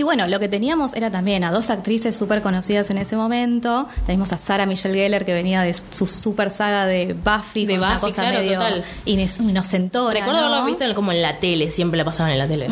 [0.00, 3.86] Y bueno, lo que teníamos era también a dos actrices súper conocidas en ese momento.
[4.06, 7.82] Teníamos a Sarah Michelle Gellar, que venía de su super saga de Buffy, De con
[7.84, 8.84] una Buffy, cosa claro, medio total.
[9.04, 10.14] inocentona.
[10.14, 10.46] Recuerdo ¿no?
[10.46, 12.68] haberlo visto como en la tele, siempre la pasaban en la tele.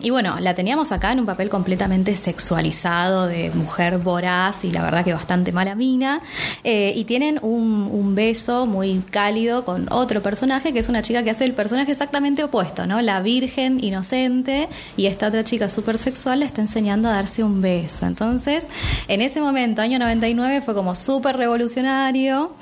[0.00, 4.84] Y bueno, la teníamos acá en un papel completamente sexualizado, de mujer voraz y la
[4.84, 6.20] verdad que bastante mala mina.
[6.62, 11.24] Eh, y tienen un, un beso muy cálido con otro personaje, que es una chica
[11.24, 13.00] que hace el personaje exactamente opuesto, ¿no?
[13.02, 17.60] La virgen inocente y esta otra chica súper sexual le está enseñando a darse un
[17.60, 18.06] beso.
[18.06, 18.66] Entonces,
[19.08, 22.52] en ese momento, año 99, fue como súper revolucionario.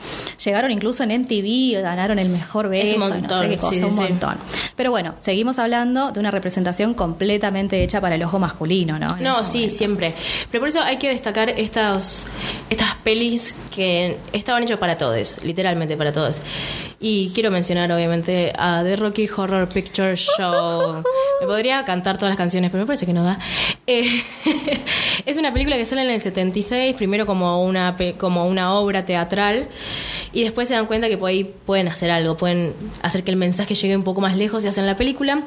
[0.44, 3.74] Llegaron incluso en MTV, ganaron el mejor beso, Es un no sé montón, qué cosa,
[3.74, 4.36] sí, un sí, montón.
[4.76, 9.16] Pero bueno, seguimos hablando de una representación completamente hecha para el ojo masculino, ¿no?
[9.16, 9.76] En No, sí, momento.
[9.76, 10.14] siempre.
[10.50, 12.26] Pero por eso hay que destacar estas,
[12.70, 16.40] estas pelis que estaban hechas para todos, literalmente para todos.
[17.04, 21.02] Y quiero mencionar, obviamente, a The Rocky Horror Picture Show.
[21.40, 23.40] Me podría cantar todas las canciones, pero me parece que no da.
[23.88, 24.22] Eh,
[25.26, 29.66] es una película que sale en el 76, primero como una, como una obra teatral,
[30.32, 33.36] y después se dan cuenta que por ahí pueden hacer algo, pueden hacer que el
[33.36, 35.42] mensaje llegue un poco más lejos y hacen la película.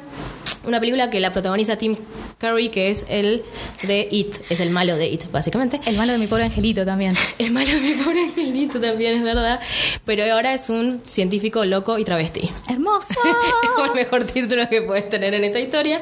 [0.66, 1.96] Una película que la protagoniza Tim
[2.38, 3.42] Curry, que es el
[3.82, 5.80] de It, es el malo de It, básicamente.
[5.86, 7.16] El malo de mi pobre angelito también.
[7.38, 9.60] El malo de mi pobre angelito también, es verdad.
[10.04, 12.50] Pero ahora es un científico loco y travesti.
[12.68, 13.14] ¡Hermoso!
[13.24, 16.00] es el mejor título que puedes tener en esta historia.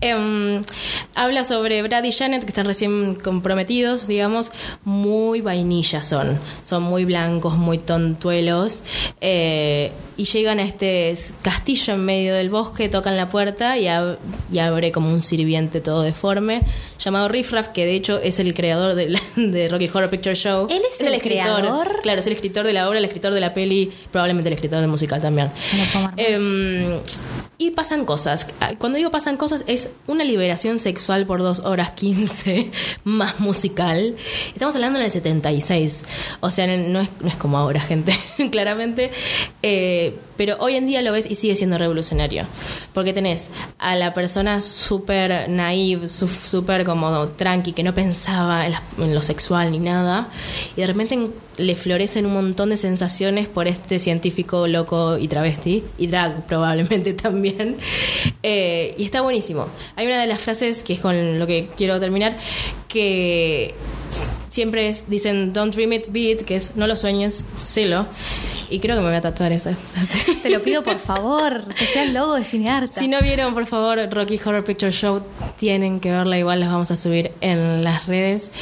[0.00, 0.62] Em,
[1.14, 4.50] habla sobre Brad y Janet, que están recién comprometidos, digamos,
[4.84, 6.38] muy vainillas son.
[6.62, 8.82] Son muy blancos, muy tontuelos.
[9.20, 14.18] eh, y llegan a este castillo en medio del bosque, tocan la puerta y, ab-
[14.52, 16.62] y abre como un sirviente todo deforme,
[17.02, 20.34] llamado Riff Raff, que de hecho es el creador de, la- de Rocky Horror Picture
[20.34, 20.66] Show.
[20.70, 22.00] ¿Él es el creador?
[22.02, 24.80] Claro, es el escritor de la obra, el escritor de la peli, probablemente el escritor
[24.80, 25.50] del musical también.
[26.16, 26.98] Em,
[27.58, 28.46] y pasan cosas.
[28.78, 32.70] Cuando digo pasan cosas, es una liberación sexual por dos horas 15,
[33.04, 34.14] más musical.
[34.54, 36.04] Estamos hablando en el 76.
[36.40, 38.18] O sea, no es, no es como ahora, gente,
[38.50, 39.10] claramente.
[39.62, 42.46] Eh, pero hoy en día lo ves y sigue siendo revolucionario.
[42.94, 43.48] Porque tenés
[43.78, 49.78] a la persona súper naive, súper como tranqui, que no pensaba en, lo sexual ni
[49.78, 50.28] nada.
[50.78, 55.28] Y de repente en- le florecen un montón de sensaciones por este científico loco y
[55.28, 55.84] travesti.
[55.98, 57.76] Y drag probablemente también.
[58.42, 59.66] Eh, y está buenísimo.
[59.94, 62.34] Hay una de las frases que es con lo que quiero terminar,
[62.88, 63.74] que
[64.48, 68.06] siempre dicen don't dream it, be it, que es no lo sueñes, sélo.
[68.70, 70.36] Y creo que me voy a tatuar esa frase.
[70.36, 73.00] Te lo pido por favor, que sea el logo de cinearta.
[73.00, 75.22] Si no vieron, por favor, Rocky Horror Picture Show,
[75.58, 76.38] tienen que verla.
[76.38, 78.52] Igual las vamos a subir en las redes.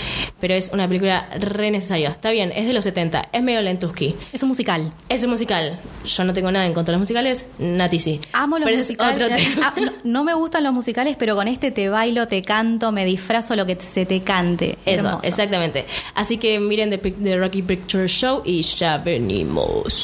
[0.41, 2.09] Pero es una película re necesaria.
[2.11, 4.15] Está bien, es de los 70, es medio lentuski.
[4.33, 4.93] Es un musical.
[5.09, 5.79] Es un musical.
[6.05, 7.45] Yo no tengo nada en contra de los musicales.
[7.59, 8.21] Nati sí.
[8.33, 9.15] Amo los Pero es musicales.
[9.15, 9.75] otro tema.
[9.77, 13.05] Ah, no, no me gustan los musicales, pero con este te bailo, te canto, me
[13.05, 14.79] disfrazo lo que se te cante.
[14.87, 15.21] Eso, Hermoso.
[15.25, 15.85] exactamente.
[16.15, 19.98] Así que miren The, The Rocky Picture Show y ya venimos.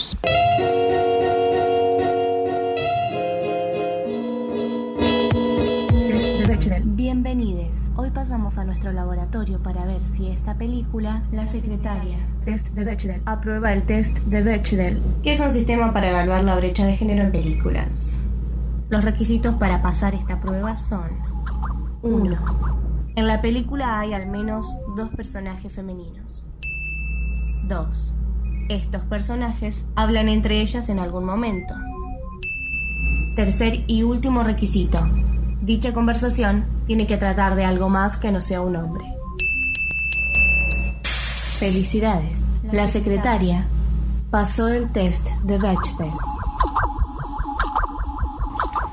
[6.85, 7.91] Bienvenidos.
[7.95, 13.23] Hoy pasamos a nuestro laboratorio para ver si esta película, La Secretaria, test de Bechdel,
[13.25, 17.23] aprueba el test de Bechdel, que es un sistema para evaluar la brecha de género
[17.23, 18.27] en películas.
[18.89, 21.09] Los requisitos para pasar esta prueba son
[22.03, 22.37] 1.
[23.15, 26.47] En la película hay al menos dos personajes femeninos.
[27.69, 28.15] 2.
[28.69, 31.75] Estos personajes hablan entre ellas en algún momento.
[33.37, 35.03] Tercer y último requisito.
[35.61, 39.05] Dicha conversación tiene que tratar de algo más que no sea un hombre.
[41.59, 42.43] Felicidades.
[42.73, 43.67] La secretaria
[44.31, 46.11] pasó el test de Bechdel.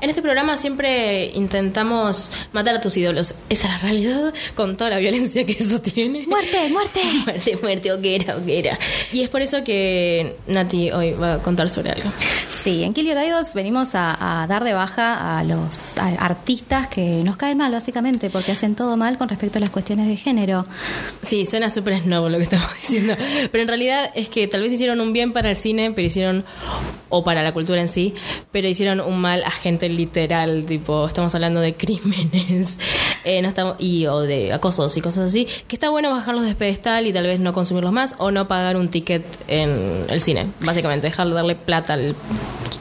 [0.02, 3.36] En este programa siempre intentamos matar a tus ídolos.
[3.48, 6.26] Esa es la realidad, con toda la violencia que eso tiene.
[6.26, 7.00] ¡Muerte, muerte!
[7.24, 8.76] Muerte, muerte, hoguera, hoguera.
[9.12, 12.10] Y es por eso que Nati hoy va a contar sobre algo.
[12.50, 16.88] Sí, en Kill Your Idols venimos a, a dar de baja a los a artistas
[16.88, 20.16] que nos caen mal, básicamente, porque hacen todo mal con respecto a las cuestiones de
[20.16, 20.66] género.
[21.22, 23.14] Sí, suena súper snob lo que estamos diciendo.
[23.52, 26.44] Pero en realidad es que tal vez hicieron un bien para el cine, pero hicieron,
[27.08, 28.14] o para la cultura en sí,
[28.50, 32.78] pero hicieron un mal a gente literal, tipo, estamos hablando de crímenes,
[33.24, 36.54] eh, no estamos, y, o de acosos y cosas así, que está bueno bajarlos de
[36.54, 40.46] pedestal y tal vez no consumirlos más, o no pagar un ticket en el cine,
[40.60, 42.14] básicamente, dejar de darle plata al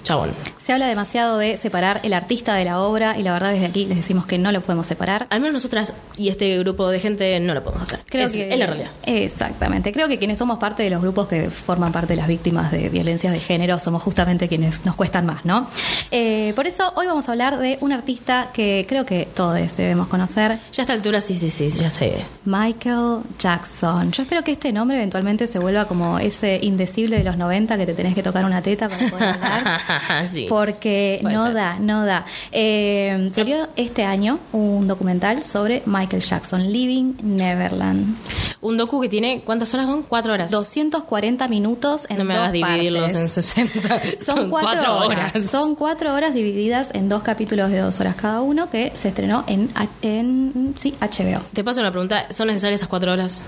[0.04, 0.32] chabón.
[0.62, 3.86] Se habla demasiado de separar el artista de la obra y la verdad desde aquí
[3.86, 5.26] les decimos que no lo podemos separar.
[5.32, 8.02] Al menos nosotras y este grupo de gente no lo podemos hacer.
[8.06, 8.91] Creo es, que es la realidad.
[9.04, 9.91] Exactamente.
[9.91, 12.89] Creo que quienes somos parte de los grupos que forman parte de las víctimas de
[12.89, 15.67] violencias de género somos justamente quienes nos cuestan más, ¿no?
[16.12, 20.10] Eh, por eso hoy vamos a hablar de un artista que creo que todos debemos
[20.10, 22.24] conocer, Ya a esta altura sí, sí, sí, ya sé.
[22.45, 24.12] Michael Jackson.
[24.12, 27.86] Yo espero que este nombre eventualmente se vuelva como ese indecible de los 90 que
[27.88, 29.82] te tenés que tocar una teta para poder hablar.
[30.32, 30.47] Sí.
[30.52, 31.54] Porque Puede no ser.
[31.54, 32.26] da, no da.
[32.52, 38.18] Eh, salió este año un documental sobre Michael Jackson, Living Neverland.
[38.60, 40.04] Un docu que tiene, ¿cuántas horas son?
[40.04, 40.52] Cuatro horas.
[40.52, 43.22] 240 minutos en no me dos hagas dividirlos partes.
[43.22, 44.02] en 60.
[44.26, 45.46] Son, cuatro, cuatro horas.
[45.50, 49.46] Son cuatro horas divididas en dos capítulos de dos horas cada uno que se estrenó
[49.48, 49.70] en,
[50.02, 51.42] en sí, HBO.
[51.54, 52.28] Te paso una pregunta.
[52.34, 53.42] ¿Son necesarias esas cuatro horas?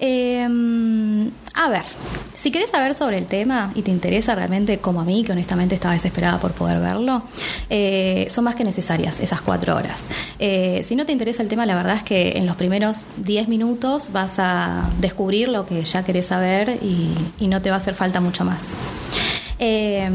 [0.00, 0.46] Eh,
[1.54, 1.82] a ver,
[2.34, 5.74] si querés saber sobre el tema y te interesa realmente, como a mí, que honestamente
[5.74, 7.22] estaba desesperada por poder verlo,
[7.70, 10.06] eh, son más que necesarias esas cuatro horas.
[10.40, 13.46] Eh, si no te interesa el tema, la verdad es que en los primeros 10
[13.46, 17.94] minutos vas a descubrir lo que ya querés saber y, no te va a hacer
[17.94, 18.70] falta mucho más.
[19.58, 20.08] Eh,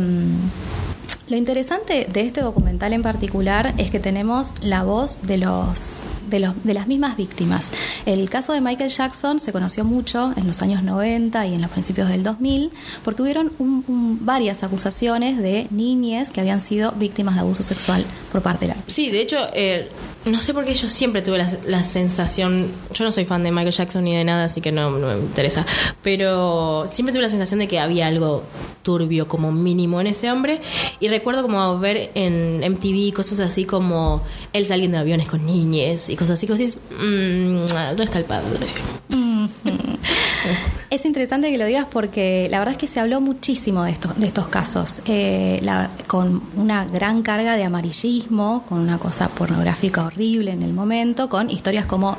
[1.29, 5.97] lo interesante de este documental en particular es que tenemos la voz de los
[6.29, 7.71] de, los, de las mismas víctimas.
[8.05, 11.71] El caso de Michael Jackson se conoció mucho en los años 90 y en los
[11.71, 12.71] principios del 2000
[13.03, 18.41] porque hubieron un- varias acusaciones de niñas que habían sido víctimas de abuso sexual por
[18.41, 19.89] parte de la Sí, de hecho, eh,
[20.27, 22.71] no sé por qué yo siempre tuve la, la sensación.
[22.93, 25.19] Yo no soy fan de Michael Jackson ni de nada, así que no, no me
[25.19, 25.65] interesa.
[26.03, 28.43] Pero siempre tuve la sensación de que había algo
[28.83, 30.61] turbio, como mínimo, en ese hombre.
[30.99, 34.21] Y recuerdo como ver en MTV cosas así como
[34.53, 36.47] él saliendo de aviones con niñes y cosas así.
[36.47, 38.67] Decís, mm, ¿dónde está el padre?
[40.89, 44.17] Es interesante que lo digas porque la verdad es que se habló muchísimo de estos,
[44.17, 50.03] de estos casos, eh, la- con una gran carga de amarillismo, con una cosa pornográfica
[50.05, 52.17] horrible en el momento, con historias como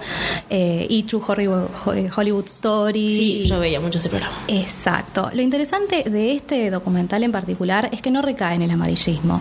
[0.50, 1.04] eh!
[1.09, 1.68] True Hollywood,
[2.14, 3.16] Hollywood Story.
[3.16, 4.35] Sí, yo veía mucho ese programa.
[4.48, 5.31] Exacto.
[5.33, 9.40] Lo interesante de este documental en particular es que no recae en el amarillismo.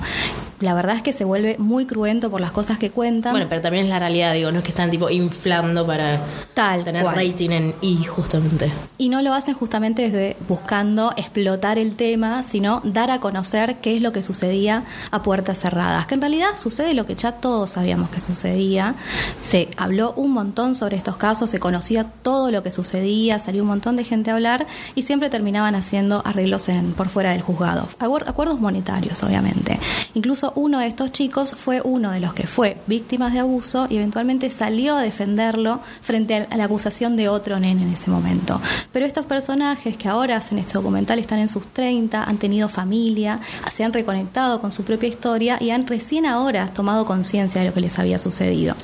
[0.61, 3.33] La verdad es que se vuelve muy cruento por las cosas que cuentan.
[3.33, 6.19] Bueno, pero también es la realidad, digo, no es que están tipo inflando para
[6.53, 7.15] Tal tener cual.
[7.15, 8.71] rating en I, justamente.
[8.97, 13.95] Y no lo hacen justamente desde buscando explotar el tema, sino dar a conocer qué
[13.95, 16.07] es lo que sucedía a puertas cerradas.
[16.07, 18.95] Que en realidad sucede lo que ya todos sabíamos que sucedía.
[19.39, 23.69] Se habló un montón sobre estos casos, se conocía todo lo que sucedía, salió un
[23.69, 27.87] montón de gente a hablar y siempre terminaban haciendo arreglos por fuera del juzgado.
[27.99, 29.79] Acuer- Acuerdos monetarios, obviamente.
[30.13, 33.97] Incluso uno de estos chicos fue uno de los que fue víctimas de abuso y
[33.97, 38.61] eventualmente salió a defenderlo frente a la acusación de otro nene en ese momento.
[38.91, 43.39] Pero estos personajes que ahora hacen este documental están en sus 30, han tenido familia,
[43.73, 47.73] se han reconectado con su propia historia y han recién ahora tomado conciencia de lo
[47.73, 48.75] que les había sucedido.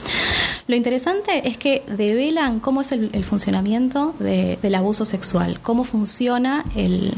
[0.68, 6.64] Lo interesante es que develan cómo es el, funcionamiento de- del abuso sexual, cómo funciona
[6.76, 7.14] el,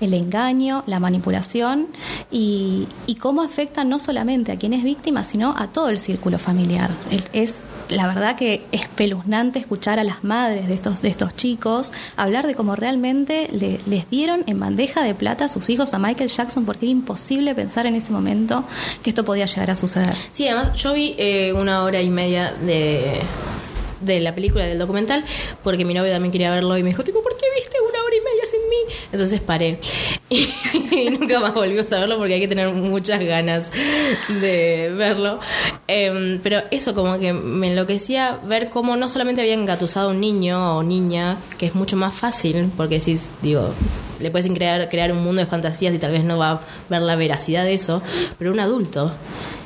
[0.00, 1.86] engaño, la manipulación
[2.30, 2.86] y,
[3.20, 6.90] cómo afecta no solamente a quien es víctima, sino a todo el círculo familiar.
[7.32, 7.58] Es
[7.92, 12.54] la verdad que espeluznante escuchar a las madres de estos, de estos chicos hablar de
[12.54, 16.64] cómo realmente le- les dieron en bandeja de plata a sus hijos a Michael Jackson
[16.64, 18.64] porque era imposible pensar en ese momento
[19.02, 20.14] que esto podía llegar a suceder.
[20.32, 23.20] Sí, además yo vi eh, una hora y media de,
[24.00, 25.24] de la película, del documental,
[25.62, 27.76] porque mi novio también quería verlo y me dijo, tipo, ¿por qué viste
[28.72, 28.92] y?
[29.12, 29.78] Entonces paré.
[30.92, 33.70] Y, nunca más volvimos a verlo porque hay que tener muchas ganas
[34.28, 35.40] de verlo.
[35.86, 40.20] Em, pero eso como que me enloquecía ver cómo no solamente habían engatusado a un
[40.20, 43.72] niño o niña, que es mucho más fácil, porque si, digo,
[44.20, 47.02] le puedes crear, crear un mundo de fantasías y tal vez no va a ver
[47.02, 48.02] la veracidad de eso,
[48.38, 49.12] pero un adulto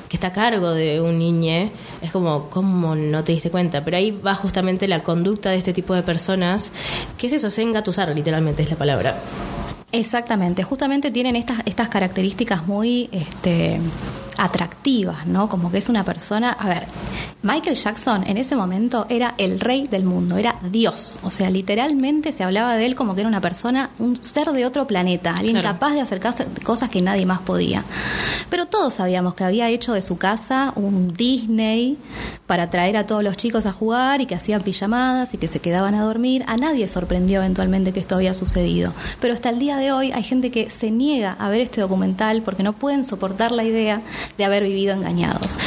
[0.09, 1.71] que está a cargo de un niñe,
[2.03, 3.85] es como, ¿cómo no te diste cuenta?
[3.85, 6.71] Pero ahí va justamente la conducta de este tipo de personas,
[7.19, 9.16] que es eso, se engatusar, literalmente es la palabra.
[9.92, 13.81] Exactamente, justamente tienen estas, estas características muy este,
[14.37, 15.49] atractivas, ¿no?
[15.49, 16.87] Como que es una persona, a ver,
[17.42, 22.33] Michael Jackson en ese momento era el rey del mundo, era Dios, o sea, literalmente
[22.33, 25.57] se hablaba de él como que era una persona, un ser de otro planeta, alguien
[25.57, 25.75] Claro.
[25.75, 27.85] capaz de acercarse cosas que nadie más podía.
[28.51, 31.96] Pero todos sabíamos que había hecho de su casa un Disney
[32.46, 35.61] para traer a todos los chicos a jugar y que hacían pijamadas y que se
[35.61, 36.44] quedaban a dormir.
[36.46, 38.92] A nadie sorprendió eventualmente que esto había sucedido.
[39.20, 42.43] Pero hasta el día de hoy hay gente que se niega a ver este documental
[42.43, 44.03] porque no pueden soportar la idea
[44.39, 45.59] de haber vivido engañados.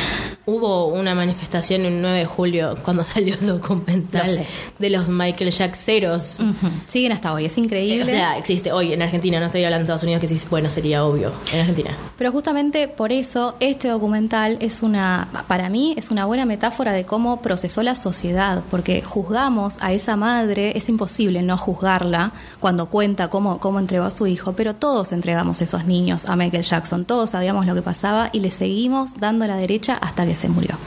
[0.49, 4.43] Hubo una manifestación el 9 de julio cuando salió el documental Lo
[4.79, 6.39] de los Michael Jackseros.
[6.39, 6.71] Ujú.
[6.87, 8.01] Siguen hasta hoy, es increíble.
[8.01, 10.71] O sea, existe hoy en Argentina, no estoy hablando de Estados Unidos, que sí, bueno,
[10.71, 11.91] sería obvio, en Argentina.
[12.17, 17.05] Pero justamente por eso este documental es una, para mí, es una buena metáfora de
[17.05, 23.27] cómo procesó la sociedad, porque juzgamos a esa madre, es imposible no juzgarla cuando cuenta
[23.27, 27.29] cómo, cómo entregó a su hijo, pero todos entregamos esos niños a Michael Jackson, todos
[27.31, 30.77] sabíamos lo que pasaba y le seguimos dando la derecha hasta que se murió.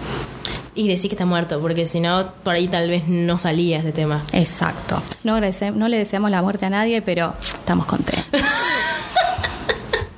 [0.74, 3.92] Y decir que está muerto, porque si no, por ahí tal vez no salía este
[3.92, 4.24] tema.
[4.32, 5.02] Exacto.
[5.22, 8.24] No, no le deseamos la muerte a nadie, pero estamos contentos.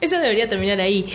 [0.00, 1.10] Eso debería terminar ahí.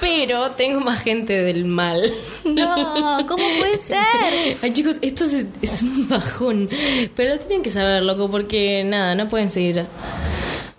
[0.00, 2.02] Pero tengo más gente del mal.
[2.44, 4.56] No, ¿cómo puede ser?
[4.60, 6.68] Ay, chicos, esto es, es un bajón.
[7.14, 9.86] Pero lo tienen que saber, loco, porque nada, no pueden seguir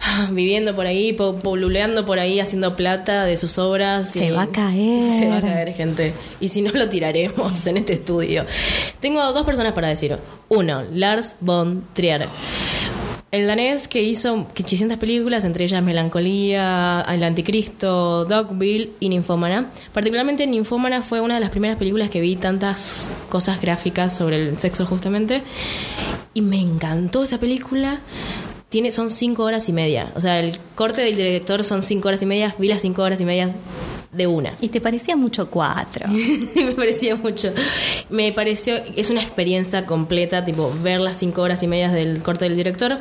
[0.32, 4.12] viviendo por ahí, po- poluleando por ahí, haciendo plata de sus obras.
[4.12, 5.20] Se va a caer.
[5.20, 6.14] Se va a caer, gente.
[6.40, 8.46] Y si no, lo tiraremos en este estudio.
[9.00, 10.18] Tengo dos personas para decir.
[10.50, 12.28] Uno, Lars von Trier.
[13.32, 19.66] El danés que hizo 800 películas, entre ellas Melancolía, El Anticristo, Dogville y Ninfómana.
[19.92, 24.58] Particularmente Ninfómana fue una de las primeras películas que vi tantas cosas gráficas sobre el
[24.58, 25.42] sexo justamente.
[26.34, 28.00] Y me encantó esa película.
[28.70, 30.12] Tiene, son cinco horas y media.
[30.16, 32.56] O sea, el corte del director son cinco horas y media.
[32.58, 33.54] Vi las cinco horas y media
[34.12, 34.54] de una.
[34.62, 36.08] Y te parecía mucho cuatro.
[36.56, 37.54] me parecía mucho.
[38.10, 42.46] Me pareció, es una experiencia completa, tipo, ver las cinco horas y media del corte
[42.46, 42.98] del director.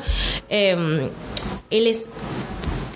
[0.48, 1.11] Eh,
[1.70, 2.09] él es,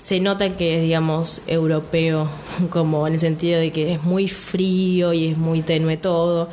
[0.09, 2.27] se nota que es, digamos, europeo,
[2.71, 6.49] como en el sentido de que es muy frío y es muy tenue todo.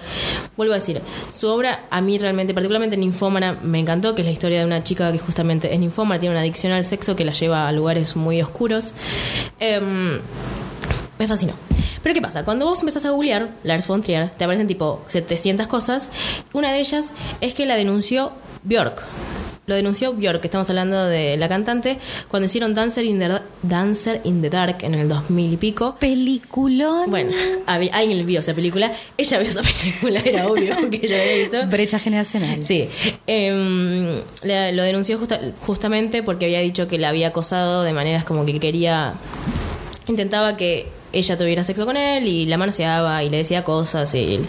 [0.59, 1.01] Vuelvo a decir,
[1.35, 4.85] su obra a mí realmente, particularmente Ninfómana, me encantó, que es la historia de una
[4.85, 8.15] chica que justamente es ninfómana, tiene una adicción al sexo que la lleva a lugares
[8.15, 8.93] muy oscuros.
[9.59, 10.21] Em,
[11.19, 11.55] me fascinó.
[12.03, 12.45] Pero ¿qué pasa?
[12.45, 16.11] Cuando vos empezás a googlear Lars von Trier, te aparecen tipo 700 cosas.
[16.53, 17.07] Una de ellas
[17.41, 18.33] es que la denunció
[18.65, 19.03] Björk.
[19.67, 21.99] Lo denunció Björk, que estamos hablando de la cantante,
[22.29, 25.97] cuando hicieron Dancer in the, Dancer in the Dark en el 2000 y pico.
[25.99, 27.11] Peliculón.
[27.11, 27.33] Bueno,
[27.67, 28.93] había- alguien vio esa película.
[29.19, 31.67] Ella vio esa película, era obvio que ella había visto.
[31.67, 32.63] Brecha generacional.
[32.63, 32.89] Sí,
[34.43, 38.45] la- lo denunció justa- justamente porque había dicho que la había acosado de maneras como
[38.47, 39.15] que quería,
[40.07, 44.41] intentaba que ella tuviera sexo con él y la manoseaba y le decía cosas y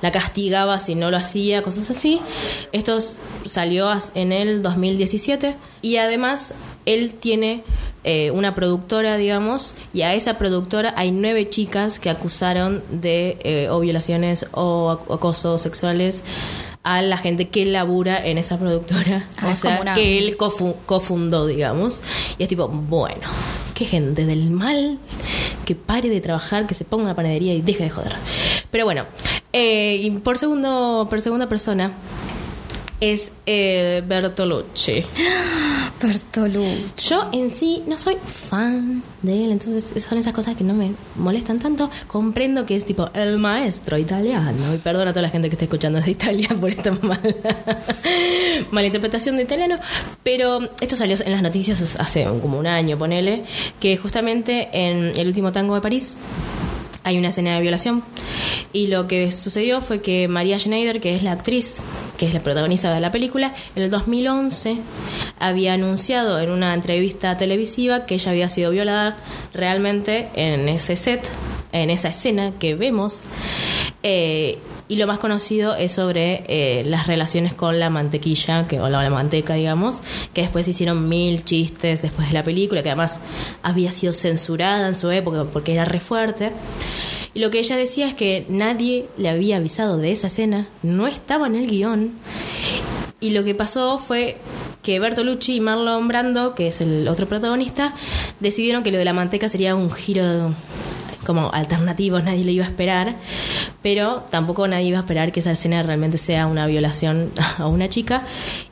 [0.00, 2.20] la castigaba si no lo hacía, cosas así.
[2.72, 2.98] Esto
[3.46, 6.54] salió en el 2017 y además
[6.86, 7.62] él tiene
[8.04, 13.68] eh, una productora, digamos, y a esa productora hay nueve chicas que acusaron de eh,
[13.70, 16.22] o violaciones o ac- acosos sexuales
[16.82, 19.26] a la gente que labura en esa productora.
[19.38, 22.02] Ah, o sea, una- que él cofu- cofundó, digamos.
[22.36, 23.26] Y es tipo, bueno,
[23.74, 24.98] qué gente del mal
[25.64, 28.12] que pare de trabajar, que se ponga en la panadería y deje de joder.
[28.70, 29.04] Pero bueno,
[29.52, 31.92] eh, y por segundo, por segunda persona
[33.00, 35.04] es eh, Bertolucci.
[36.02, 37.08] Bertolucci.
[37.08, 40.92] Yo en sí no soy fan de él, entonces son esas cosas que no me
[41.16, 41.90] molestan tanto.
[42.06, 44.74] Comprendo que es tipo el maestro italiano.
[44.74, 47.20] Y perdona a toda la gente que está escuchando de Italia por esta mala,
[48.70, 49.78] mala interpretación de italiano.
[50.22, 53.44] Pero esto salió en las noticias hace como un año, ponele,
[53.80, 56.16] que justamente en el último tango de París
[57.04, 58.02] hay una escena de violación.
[58.72, 61.76] Y lo que sucedió fue que María Schneider, que es la actriz,
[62.18, 64.78] que es la protagonista de la película, en el 2011
[65.38, 69.16] había anunciado en una entrevista televisiva que ella había sido violada
[69.52, 71.30] realmente en ese set,
[71.72, 73.24] en esa escena que vemos.
[74.02, 78.88] Eh, y lo más conocido es sobre eh, las relaciones con la mantequilla, que, o
[78.88, 80.00] la, manteca, digamos,
[80.34, 83.20] que después hicieron mil chistes después de la película, que además
[83.62, 86.52] había sido censurada en su época porque era re fuerte.
[87.32, 91.06] Y lo que ella decía es que nadie le había avisado de esa escena, no
[91.06, 92.12] estaba en el guion.
[93.20, 94.36] Y lo que pasó fue
[94.82, 97.94] que Bertolucci y Marlon Brando, que es el otro protagonista,
[98.38, 100.54] decidieron que lo de la manteca sería un giro
[101.24, 103.16] como alternativo, nadie lo iba a esperar,
[103.82, 107.88] pero tampoco nadie iba a esperar que esa escena realmente sea una violación a una
[107.88, 108.22] chica.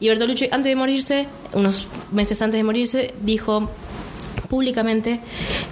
[0.01, 3.69] Y Bertolucci, antes de morirse, unos meses antes de morirse, dijo
[4.49, 5.21] públicamente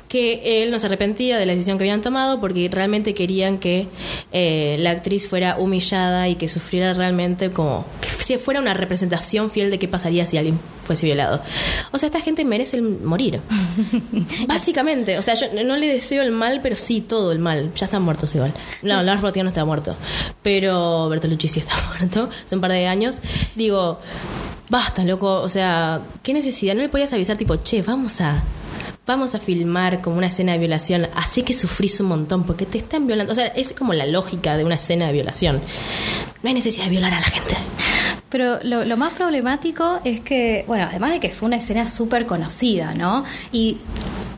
[0.08, 3.88] que él no se arrepentía de la decisión que habían tomado porque realmente querían que
[4.32, 7.84] eh, la actriz fuera humillada y que sufriera realmente como
[8.26, 10.58] que fuera una representación fiel de qué pasaría si alguien
[10.90, 11.40] fuese violado.
[11.92, 13.40] O sea, esta gente merece el morir.
[14.48, 17.72] Básicamente, o sea, yo no le deseo el mal, pero sí todo el mal.
[17.76, 18.52] Ya están muertos igual.
[18.82, 19.94] No, Lars Botier no está muerto,
[20.42, 23.18] pero Bertolucci sí está muerto hace un par de años.
[23.54, 24.00] Digo,
[24.68, 26.74] basta, loco, o sea, ¿qué necesidad?
[26.74, 28.42] ¿No le podías avisar tipo, che, vamos a
[29.06, 32.78] vamos a filmar como una escena de violación, así que sufrís un montón porque te
[32.78, 33.32] están violando.
[33.32, 35.60] O sea, es como la lógica de una escena de violación.
[36.42, 37.56] No hay necesidad de violar a la gente.
[38.30, 42.26] Pero lo, lo más problemático es que, bueno, además de que fue una escena súper
[42.26, 43.24] conocida, ¿no?
[43.52, 43.76] Y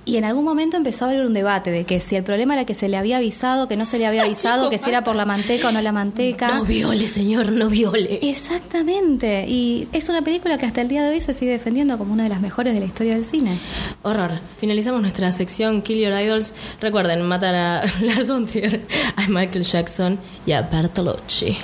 [0.05, 2.64] y en algún momento empezó a haber un debate de que si el problema era
[2.64, 5.14] que se le había avisado, que no se le había avisado, que si era por
[5.14, 6.57] la manteca o no la manteca.
[6.57, 8.18] No viole, señor, no viole.
[8.22, 9.47] Exactamente.
[9.49, 12.24] Y es una película que hasta el día de hoy se sigue defendiendo como una
[12.24, 13.59] de las mejores de la historia del cine.
[14.03, 14.40] Horror.
[14.59, 16.53] Finalizamos nuestra sección Kill Your Idols.
[16.80, 18.82] Recuerden matar a Lars von Trier,
[19.16, 21.57] a Michael Jackson y a Bertolucci.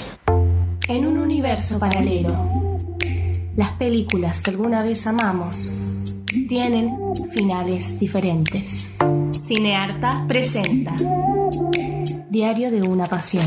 [0.88, 2.34] En un universo paralelo,
[3.56, 5.72] las películas que alguna vez amamos
[6.48, 6.96] tienen
[7.34, 8.88] finales diferentes.
[9.46, 10.94] Cinearta presenta
[12.30, 13.46] Diario de una pasión.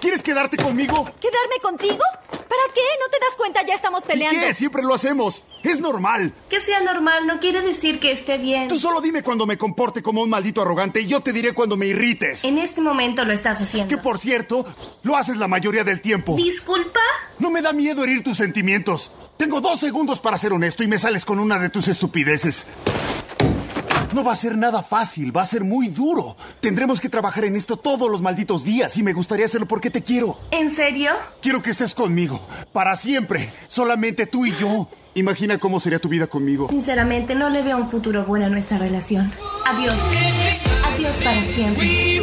[0.00, 1.04] ¿Quieres quedarte conmigo?
[1.20, 2.02] ¿Quedarme contigo?
[2.30, 2.80] ¿Para qué?
[3.00, 3.64] ¿No te das cuenta?
[3.66, 4.40] Ya estamos ¿Y peleando.
[4.40, 4.54] qué?
[4.54, 5.44] Siempre lo hacemos.
[5.62, 6.34] Es normal.
[6.48, 8.68] Que sea normal no quiere decir que esté bien.
[8.68, 11.76] Tú solo dime cuando me comporte como un maldito arrogante y yo te diré cuando
[11.76, 12.44] me irrites.
[12.44, 13.88] En este momento lo estás haciendo.
[13.88, 14.64] Que por cierto,
[15.02, 16.36] lo haces la mayoría del tiempo.
[16.36, 17.00] ¿Disculpa?
[17.38, 19.12] No me da miedo herir tus sentimientos.
[19.36, 22.66] Tengo dos segundos para ser honesto y me sales con una de tus estupideces.
[24.14, 26.36] No va a ser nada fácil, va a ser muy duro.
[26.60, 30.02] Tendremos que trabajar en esto todos los malditos días y me gustaría hacerlo porque te
[30.02, 30.38] quiero.
[30.50, 31.12] ¿En serio?
[31.40, 34.88] Quiero que estés conmigo, para siempre, solamente tú y yo.
[35.14, 36.68] Imagina cómo sería tu vida conmigo.
[36.68, 39.30] Sinceramente no le veo un futuro bueno a nuestra relación.
[39.66, 39.94] Adiós.
[40.84, 42.22] Adiós para siempre.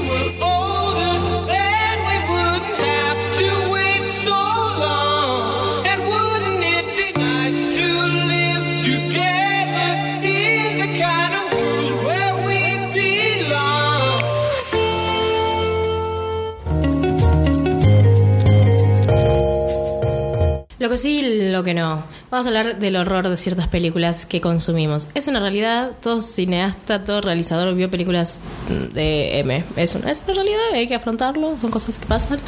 [20.79, 21.21] Lo que sí,
[21.51, 22.18] lo que no.
[22.31, 25.07] Vamos a hablar del horror de ciertas películas que consumimos.
[25.15, 28.37] Es una realidad, todo cineasta, todo realizador vio películas
[28.93, 29.63] de M.
[29.75, 32.39] Es una, es una realidad, hay que afrontarlo, son cosas que pasan.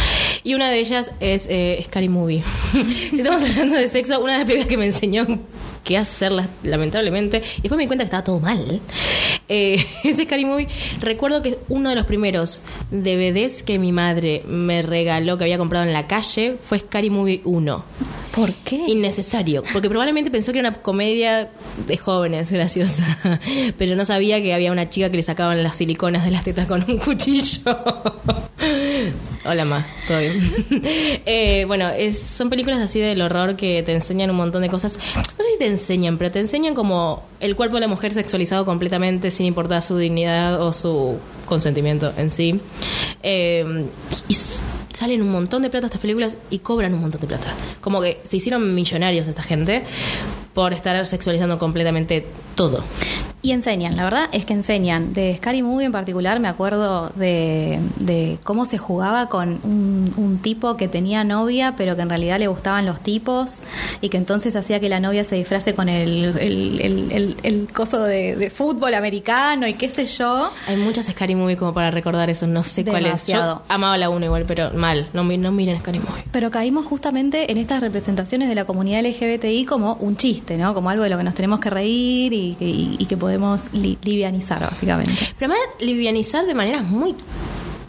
[0.43, 2.43] Y una de ellas es eh, Scary Movie.
[3.09, 5.25] si estamos hablando de sexo, una de las películas que me enseñó
[5.84, 8.79] qué hacer, la- lamentablemente, y después me di cuenta que estaba todo mal.
[9.53, 10.67] Eh, ese Scary Movie,
[11.01, 15.57] recuerdo que es uno de los primeros DVDs que mi madre me regaló, que había
[15.57, 17.83] comprado en la calle, fue Scary Movie 1
[18.33, 18.77] ¿Por qué?
[18.87, 21.49] innecesario, porque probablemente pensó que era una comedia
[21.85, 23.19] de jóvenes graciosa,
[23.77, 26.65] pero no sabía que había una chica que le sacaban las siliconas de las tetas
[26.65, 27.59] con un cuchillo.
[29.43, 30.39] Hola, ma, todo bien.
[31.25, 34.97] Eh, bueno, es- son películas así del horror que te enseñan un montón de cosas.
[35.15, 38.65] No sé si te enseñan, pero te enseñan como el cuerpo de la mujer sexualizado
[38.65, 41.17] completamente sin importar su dignidad o su
[41.47, 42.61] consentimiento en sí.
[43.23, 43.87] Eh,
[44.27, 44.37] y
[44.93, 47.51] salen un montón de plata estas películas y cobran un montón de plata.
[47.81, 49.83] Como que se hicieron millonarios esta gente
[50.53, 52.25] por estar sexualizando completamente
[52.55, 52.83] todo.
[53.43, 55.13] Y enseñan, la verdad es que enseñan.
[55.15, 60.37] De Scary Movie en particular me acuerdo de, de cómo se jugaba con un, un
[60.37, 63.63] tipo que tenía novia, pero que en realidad le gustaban los tipos
[63.99, 67.67] y que entonces hacía que la novia se disfrace con el, el, el- el- el
[67.73, 70.51] coso de, de fútbol americano y qué sé yo.
[70.67, 73.25] Hay muchas Scary Movie como para recordar eso, no sé cuál es.
[73.25, 73.63] Demasiado.
[73.67, 75.07] Yo amaba la 1 igual, pero mal.
[75.13, 76.25] No, no miren Scary Movie.
[76.31, 80.40] Pero caímos justamente en estas representaciones de la comunidad LGBTI como un chiste,
[80.73, 83.71] Como algo de lo que nos tenemos que reír y, que- y- y que podemos
[83.73, 85.13] li- livianizar, básicamente.
[85.39, 87.15] Pero además, livianizar de maneras muy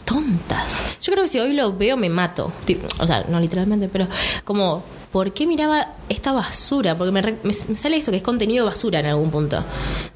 [0.05, 0.83] tontas.
[1.01, 2.51] Yo creo que si hoy lo veo me mato.
[2.99, 4.07] O sea, no literalmente, pero
[4.43, 6.95] como, ¿por qué miraba esta basura?
[6.95, 9.63] Porque me, me- me sale esto, que es contenido basura en algún punto.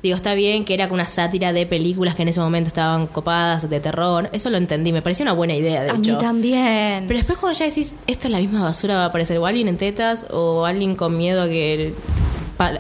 [0.04, 3.70] Digo, está bien que era una sátira de películas que en ese momento estaban copadas,
[3.70, 4.30] de terror.
[4.34, 6.14] Eso lo entendí, me pareció una buena idea, de A hecho.
[6.14, 7.06] mí también.
[7.08, 9.68] Pero después cuando ya decís, esto es la misma basura, va a aparecer o alguien
[9.68, 11.94] en tetas o alguien con miedo a que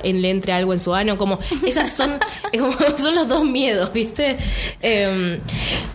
[0.04, 2.20] le entre algo en su ano, como esas son
[2.60, 4.38] como son los dos miedos, ¿viste?
[4.82, 5.40] Eh,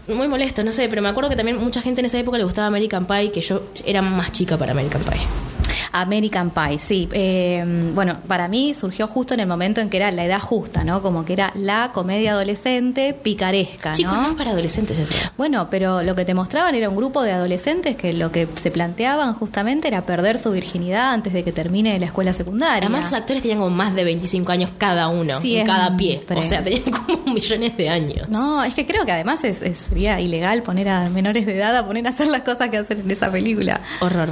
[0.09, 2.45] muy molesto, no sé, pero me acuerdo que también mucha gente en esa época le
[2.45, 5.52] gustaba American Pie, que yo era más chica para American Pie.
[5.93, 7.09] American Pie, sí.
[7.13, 7.65] Eh,
[7.95, 11.03] bueno, para mí surgió justo en el momento en que era la edad justa, ¿no?
[11.03, 14.31] Como que era la comedia adolescente picaresca, Chicos, no ¿no?
[14.31, 15.15] es para adolescentes eso.
[15.37, 18.71] Bueno, pero lo que te mostraban era un grupo de adolescentes que lo que se
[18.71, 22.79] planteaban justamente era perder su virginidad antes de que termine la escuela secundaria.
[22.89, 25.73] Además, los actores tenían como más de 25 años cada uno, en Siempre.
[25.75, 26.25] cada pie.
[26.35, 28.29] O sea, tenían como millones de años.
[28.29, 31.77] No, es que creo que además es, es- sería ilegal poner a menores de edad
[31.77, 33.81] a poner a hacer las cosas que hacen en esa película.
[34.01, 34.29] Horror.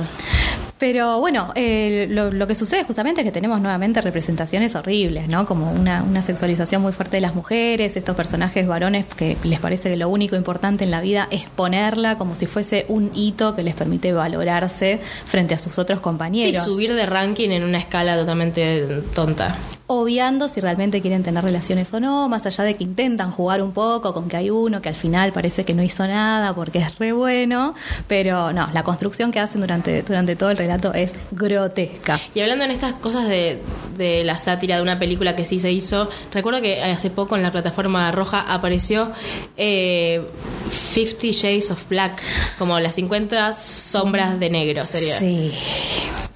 [0.80, 5.44] Pero bueno, eh, lo, que sucede justamente es que tenemos nuevamente representaciones horribles, ¿no?
[5.44, 9.96] Como una, sexualización muy fuerte de las mujeres, estos personajes varones que les parece que
[9.98, 13.74] lo único importante en la vida es ponerla como si fuese un hito que les
[13.74, 16.64] permite valorarse frente a sus otros Sí, compañeros.
[16.64, 19.58] subir de ranking en una escala totalmente tonta.
[19.92, 23.72] Obviando si realmente quieren tener relaciones o no, más allá de que intentan jugar un
[23.72, 26.96] poco con que hay uno que al final parece que no hizo nada porque es
[27.00, 27.74] re bueno,
[28.06, 32.20] pero no, la construcción que hacen durante, durante todo el relato es grotesca.
[32.36, 33.60] Y hablando en estas cosas de,
[33.96, 37.42] de la sátira de una película que sí se hizo, recuerdo que hace poco en
[37.42, 39.10] la plataforma roja apareció
[39.56, 40.22] eh,
[40.70, 42.22] Fifty Shades of Black,
[42.58, 45.18] como las 50 sombras de negro sería.
[45.18, 45.52] Sí.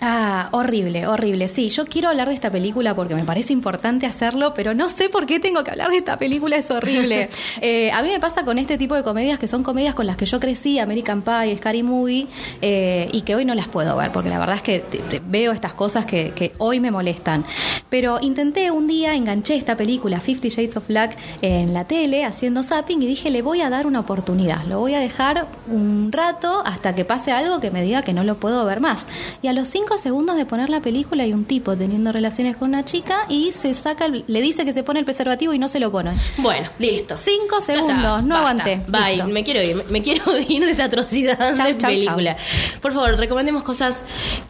[0.00, 1.48] Ah, horrible, horrible.
[1.48, 5.08] Sí, yo quiero hablar de esta película porque me parece importante hacerlo, pero no sé
[5.08, 7.28] por qué tengo que hablar de esta película, es horrible.
[7.60, 10.16] Eh, a mí me pasa con este tipo de comedias que son comedias con las
[10.16, 12.26] que yo crecí, American Pie, Scary Movie,
[12.62, 15.22] eh, y que hoy no las puedo ver, porque la verdad es que te- te-
[15.24, 17.44] veo estas cosas que, que hoy me molestan.
[17.88, 22.62] Pero intenté un día, enganché esta película, Fifty Shades of Black, en la tele, haciendo
[22.64, 26.62] zapping, y dije, le voy a dar una oportunidad, lo voy a dejar un rato
[26.66, 29.08] hasta que pase algo que me diga que no lo puedo ver más.
[29.42, 32.68] Y a los cinco segundos de poner la película hay un tipo teniendo relaciones con
[32.70, 35.68] una chica y se saca, el- le dice que se pone el preservativo y no
[35.68, 36.12] se lo pone.
[36.38, 37.16] Bueno, listo.
[37.18, 38.80] Cinco segundos, está, no aguanté.
[38.88, 39.26] Bye, Listo.
[39.28, 42.36] me quiero ir, me- quiero ir de esta atrocidad Chau, de chau, película.
[42.80, 44.00] Por favor, recomendemos cosas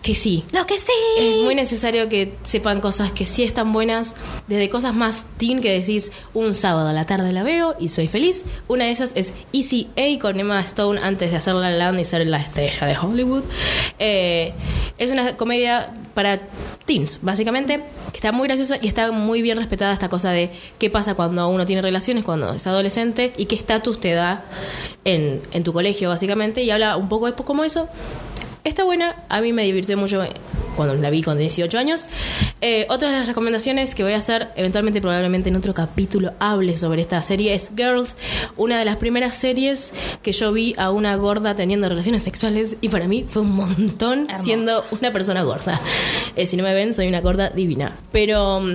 [0.03, 0.45] que sí.
[0.53, 0.93] Lo que sí.
[1.19, 4.15] Es muy necesario que sepan cosas que sí están buenas,
[4.49, 8.09] desde cosas más teen que decís un sábado a la tarde la veo y soy
[8.09, 8.45] feliz.
[8.69, 12.01] Una de esas es Easy A con Emma Stone antes de hacer La La Land
[12.01, 13.43] y ser la estrella de Hollywood.
[13.99, 14.53] Eh,
[14.99, 16.41] es una comedia para
[16.87, 20.91] teens, básicamente, que está muy graciosa y está muy bien respetada esta cosa de qué
[20.91, 24.45] pasa cuando uno tiene relaciones, cuando es adolescente y qué estatus te da
[25.05, 27.89] en, en tu colegio, básicamente, y habla un poco de cómo eso
[28.65, 30.23] Está buena, a mí me divirtió mucho
[30.75, 32.07] cuando la vi con 18 años.
[32.63, 36.75] Eh, otra de las recomendaciones que voy a hacer, eventualmente probablemente en otro capítulo hable
[36.79, 38.17] sobre esta serie, es Girls,
[38.57, 39.93] una de las primeras series
[40.23, 44.21] que yo vi a una gorda teniendo relaciones sexuales y para mí fue un montón
[44.29, 44.43] Hermoso.
[44.45, 45.79] siendo una persona gorda.
[46.35, 47.93] Eh, si no me ven, soy una gorda divina.
[48.13, 48.61] Pero...
[48.61, 48.71] mm,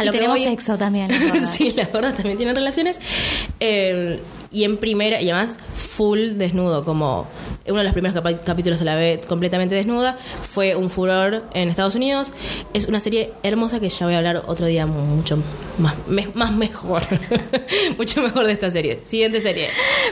[0.00, 1.54] Y lo que tenemos voy- sexo también, las gordas.
[1.56, 2.98] sí, las gordas también tienen relaciones.
[3.60, 4.18] Eh,
[4.52, 7.28] y en primera, y además full desnudo, como
[7.66, 10.16] uno de los primeros capítulos se la ve completamente desnuda.
[10.42, 12.32] Fue un furor en Estados Unidos.
[12.74, 15.38] Es una serie hermosa que ya voy a hablar otro día mucho
[15.78, 17.02] más, me- más mejor.
[17.98, 19.00] mucho mejor de esta serie.
[19.04, 19.68] Siguiente serie.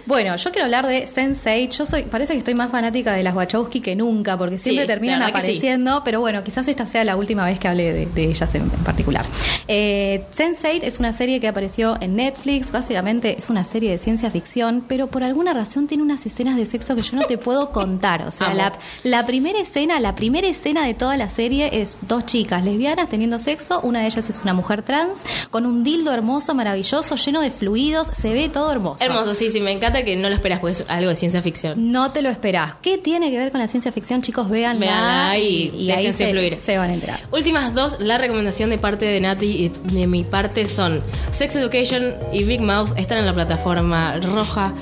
[0.07, 1.70] Bueno, yo quiero hablar de Sense8.
[1.76, 4.88] Yo soy, parece que estoy más fanática de las Wachowski que nunca, porque siempre Sí,
[4.88, 5.30] terminan sí.
[5.30, 8.62] apareciendo, pero bueno, quizás esta sea la última vez que hable de, de ellas en,
[8.62, 9.24] en particular.
[9.66, 14.30] Eh, Sense8 es una serie que apareció en Netflix, básicamente es una serie de ciencia
[14.30, 17.45] ficción, pero por alguna razón tiene unas escenas de sexo que yo no te te
[17.45, 18.22] puedo contar.
[18.26, 18.72] O sea, la,
[19.03, 23.39] la primera escena, la primera escena de toda la serie es dos chicas lesbianas teniendo
[23.39, 23.80] sexo.
[23.82, 28.09] Una de ellas es una mujer trans con un dildo hermoso, maravilloso, lleno de fluidos.
[28.09, 29.05] Se ve todo hermoso.
[29.05, 31.93] Hermoso, sí, sí, me encanta que no lo esperas porque es algo de ciencia ficción.
[31.93, 32.74] No te lo esperás.
[32.82, 34.49] ¿Qué tiene que ver con la ciencia ficción, chicos?
[34.49, 36.59] Véanla, Véanla y ahí déjense se, fluir.
[36.59, 37.20] se van a enterar.
[37.32, 42.14] Últimas dos, la recomendación de parte de Nati y de mi parte son Sex Education
[42.32, 42.91] y Big Mouth.
[42.97, 44.72] Están en la plataforma roja.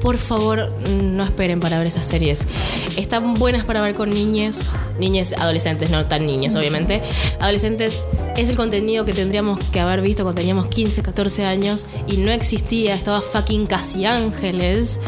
[0.00, 2.40] Por favor, no esperen para ver esas series.
[2.96, 7.02] Están buenas para ver con niñes, niñes adolescentes, no tan niños, obviamente.
[7.38, 8.00] Adolescentes
[8.36, 12.32] es el contenido que tendríamos que haber visto cuando teníamos 15, 14 años y no
[12.32, 14.98] existía, estaba fucking casi ángeles.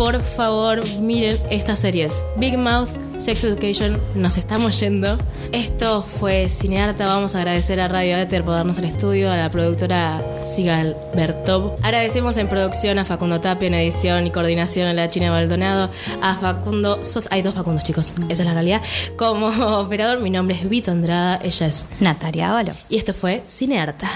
[0.00, 2.10] Por favor, miren estas series.
[2.38, 2.88] Big Mouth,
[3.18, 5.18] Sex Education, nos estamos yendo.
[5.52, 7.04] Esto fue Cinearta.
[7.04, 11.74] Vamos a agradecer a Radio Éter por darnos el estudio, a la productora Sigal Bertov.
[11.82, 15.90] Agradecemos en producción a Facundo Tapia, en edición y coordinación a la China Maldonado.
[16.22, 18.80] A Facundo, sos, hay dos Facundos, chicos, esa es la realidad.
[19.18, 19.48] Como
[19.80, 21.84] operador, mi nombre es Vito Andrada, ella es.
[22.00, 22.90] Natalia Ábalos.
[22.90, 24.08] Y esto fue Cinearta.